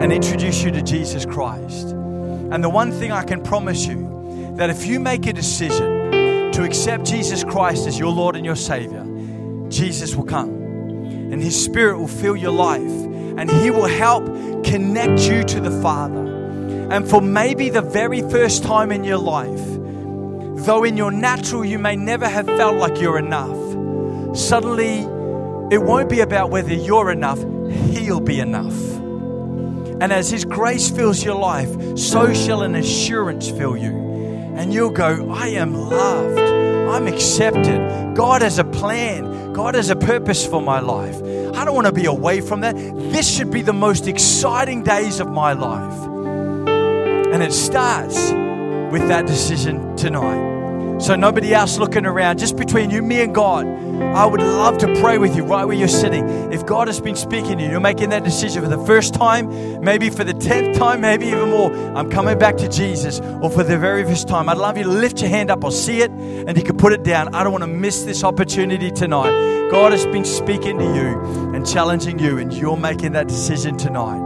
and 0.00 0.14
introduce 0.14 0.62
you 0.62 0.70
to 0.70 0.80
Jesus 0.80 1.26
Christ. 1.26 1.88
And 1.88 2.64
the 2.64 2.70
one 2.70 2.90
thing 2.90 3.12
I 3.12 3.22
can 3.22 3.42
promise 3.42 3.86
you 3.86 4.54
that 4.56 4.70
if 4.70 4.86
you 4.86 4.98
make 4.98 5.26
a 5.26 5.34
decision 5.34 6.50
to 6.52 6.64
accept 6.64 7.04
Jesus 7.04 7.44
Christ 7.44 7.86
as 7.86 7.98
your 7.98 8.10
Lord 8.10 8.34
and 8.34 8.46
your 8.46 8.56
Savior, 8.56 9.04
Jesus 9.68 10.16
will 10.16 10.24
come 10.24 10.48
and 10.48 11.42
His 11.42 11.62
Spirit 11.62 11.98
will 11.98 12.08
fill 12.08 12.34
your 12.34 12.52
life 12.52 12.80
and 12.80 13.50
He 13.50 13.70
will 13.70 13.88
help 13.88 14.24
connect 14.64 15.20
you 15.20 15.44
to 15.44 15.60
the 15.60 15.82
Father. 15.82 16.24
And 16.90 17.06
for 17.06 17.20
maybe 17.20 17.68
the 17.68 17.82
very 17.82 18.22
first 18.22 18.62
time 18.62 18.90
in 18.90 19.04
your 19.04 19.18
life, 19.18 19.66
though 20.64 20.82
in 20.82 20.96
your 20.96 21.10
natural 21.10 21.62
you 21.62 21.78
may 21.78 21.94
never 21.94 22.26
have 22.26 22.46
felt 22.46 22.76
like 22.76 22.98
you're 22.98 23.18
enough, 23.18 23.59
suddenly 24.34 25.00
it 25.74 25.82
won't 25.82 26.08
be 26.08 26.20
about 26.20 26.50
whether 26.50 26.74
you're 26.74 27.10
enough, 27.10 27.38
He'll 27.90 28.20
be 28.20 28.40
enough. 28.40 28.74
And 30.00 30.12
as 30.12 30.30
His 30.30 30.44
grace 30.44 30.90
fills 30.90 31.22
your 31.22 31.36
life, 31.36 31.98
so 31.98 32.32
shall 32.32 32.62
an 32.62 32.74
assurance 32.74 33.50
fill 33.50 33.76
you. 33.76 33.92
And 34.56 34.72
you'll 34.74 34.90
go, 34.90 35.30
I 35.30 35.48
am 35.48 35.74
loved. 35.74 36.38
I'm 36.38 37.06
accepted. 37.06 38.16
God 38.16 38.42
has 38.42 38.58
a 38.58 38.64
plan. 38.64 39.52
God 39.52 39.74
has 39.74 39.90
a 39.90 39.96
purpose 39.96 40.44
for 40.46 40.60
my 40.60 40.80
life. 40.80 41.16
I 41.54 41.64
don't 41.64 41.74
want 41.74 41.86
to 41.86 41.92
be 41.92 42.06
away 42.06 42.40
from 42.40 42.62
that. 42.62 42.74
This 42.76 43.30
should 43.30 43.50
be 43.50 43.62
the 43.62 43.72
most 43.72 44.08
exciting 44.08 44.82
days 44.82 45.20
of 45.20 45.28
my 45.28 45.52
life. 45.52 46.06
And 47.32 47.42
it 47.42 47.52
starts 47.52 48.32
with 48.92 49.06
that 49.08 49.26
decision 49.26 49.96
tonight. 49.96 50.59
So, 51.00 51.16
nobody 51.16 51.54
else 51.54 51.78
looking 51.78 52.04
around, 52.04 52.38
just 52.38 52.56
between 52.56 52.90
you, 52.90 53.02
me, 53.02 53.22
and 53.22 53.34
God, 53.34 53.66
I 53.66 54.26
would 54.26 54.42
love 54.42 54.76
to 54.78 55.00
pray 55.00 55.16
with 55.16 55.34
you 55.34 55.44
right 55.44 55.64
where 55.64 55.74
you're 55.76 55.88
sitting. 55.88 56.52
If 56.52 56.66
God 56.66 56.88
has 56.88 57.00
been 57.00 57.16
speaking 57.16 57.56
to 57.56 57.64
you, 57.64 57.70
you're 57.70 57.80
making 57.80 58.10
that 58.10 58.22
decision 58.22 58.62
for 58.62 58.68
the 58.68 58.84
first 58.84 59.14
time, 59.14 59.82
maybe 59.82 60.10
for 60.10 60.24
the 60.24 60.34
tenth 60.34 60.76
time, 60.76 61.00
maybe 61.00 61.26
even 61.26 61.48
more. 61.48 61.72
I'm 61.96 62.10
coming 62.10 62.38
back 62.38 62.58
to 62.58 62.68
Jesus, 62.68 63.18
or 63.40 63.48
for 63.48 63.62
the 63.62 63.78
very 63.78 64.04
first 64.04 64.28
time. 64.28 64.50
I'd 64.50 64.58
love 64.58 64.76
you 64.76 64.84
to 64.84 64.90
lift 64.90 65.22
your 65.22 65.30
hand 65.30 65.50
up. 65.50 65.64
I'll 65.64 65.70
see 65.70 66.02
it, 66.02 66.10
and 66.10 66.54
you 66.54 66.62
can 66.62 66.76
put 66.76 66.92
it 66.92 67.02
down. 67.02 67.34
I 67.34 67.44
don't 67.44 67.52
want 67.52 67.64
to 67.64 67.68
miss 67.68 68.02
this 68.02 68.22
opportunity 68.22 68.90
tonight. 68.90 69.70
God 69.70 69.92
has 69.92 70.04
been 70.04 70.26
speaking 70.26 70.78
to 70.78 70.84
you 70.84 71.54
and 71.54 71.66
challenging 71.66 72.18
you, 72.18 72.36
and 72.36 72.52
you're 72.52 72.76
making 72.76 73.12
that 73.12 73.26
decision 73.26 73.78
tonight. 73.78 74.20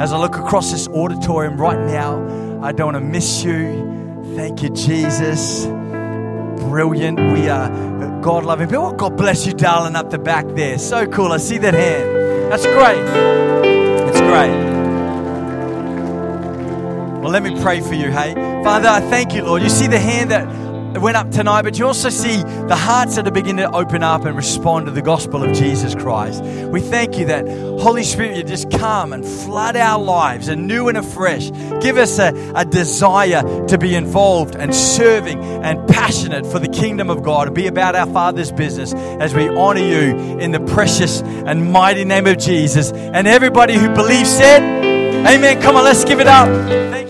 As 0.00 0.12
I 0.12 0.18
look 0.18 0.36
across 0.36 0.70
this 0.70 0.86
auditorium 0.86 1.60
right 1.60 1.78
now, 1.88 2.60
I 2.62 2.70
don't 2.70 2.92
want 2.92 3.04
to 3.04 3.10
miss 3.10 3.42
you. 3.42 4.32
Thank 4.36 4.62
you, 4.62 4.70
Jesus. 4.70 5.66
Brilliant. 6.60 7.18
We 7.32 7.48
are 7.48 8.20
God 8.20 8.44
loving 8.44 8.68
people. 8.68 8.92
God 8.92 9.16
bless 9.16 9.46
you, 9.46 9.52
darling, 9.52 9.96
up 9.96 10.10
the 10.10 10.18
back 10.18 10.46
there. 10.54 10.78
So 10.78 11.06
cool. 11.06 11.32
I 11.32 11.38
see 11.38 11.58
that 11.58 11.74
hand. 11.74 12.52
That's 12.52 12.66
great. 12.66 12.98
It's 14.08 14.20
great. 14.20 14.70
Well, 17.20 17.30
let 17.30 17.42
me 17.42 17.60
pray 17.60 17.80
for 17.80 17.94
you, 17.94 18.10
hey? 18.10 18.34
Father, 18.62 18.88
I 18.88 19.00
thank 19.00 19.34
you, 19.34 19.44
Lord. 19.44 19.62
You 19.62 19.68
see 19.68 19.86
the 19.86 19.98
hand 19.98 20.32
that 20.92 21.00
went 21.00 21.16
up 21.16 21.30
tonight, 21.30 21.62
but 21.62 21.78
you 21.78 21.86
also 21.86 22.08
see 22.08 22.36
the 22.42 22.76
hearts 22.76 23.16
that 23.16 23.26
are 23.26 23.30
beginning 23.30 23.64
to 23.64 23.72
open 23.72 24.02
up 24.02 24.24
and 24.24 24.36
respond 24.36 24.86
to 24.86 24.92
the 24.92 25.02
gospel 25.02 25.44
of 25.44 25.52
Jesus 25.52 25.94
Christ. 25.94 26.42
We 26.42 26.80
thank 26.80 27.16
you 27.16 27.26
that 27.26 27.46
Holy 27.80 28.02
Spirit, 28.02 28.36
you 28.36 28.42
just 28.42 28.70
come 28.70 29.12
and 29.12 29.24
flood 29.24 29.76
our 29.76 30.02
lives 30.02 30.48
anew 30.48 30.88
and 30.88 30.98
afresh. 30.98 31.50
Give 31.80 31.96
us 31.96 32.18
a, 32.18 32.52
a 32.54 32.64
desire 32.64 33.66
to 33.68 33.78
be 33.78 33.94
involved 33.94 34.56
and 34.56 34.74
serving 34.74 35.42
and 35.42 35.88
passionate 35.88 36.44
for 36.44 36.58
the 36.58 36.68
kingdom 36.68 37.08
of 37.08 37.22
God 37.22 37.46
and 37.46 37.54
be 37.54 37.66
about 37.66 37.94
our 37.94 38.06
Father's 38.06 38.50
business 38.50 38.92
as 38.92 39.34
we 39.34 39.48
honor 39.48 39.80
you 39.80 40.38
in 40.38 40.50
the 40.50 40.60
precious 40.60 41.22
and 41.22 41.72
mighty 41.72 42.04
name 42.04 42.26
of 42.26 42.38
Jesus. 42.38 42.92
And 42.92 43.28
everybody 43.28 43.74
who 43.74 43.88
believes 43.94 44.30
said, 44.30 44.62
Amen. 45.26 45.60
Come 45.62 45.76
on, 45.76 45.84
let's 45.84 46.04
give 46.04 46.18
it 46.18 46.26
up. 46.26 46.48
Thank 46.68 47.09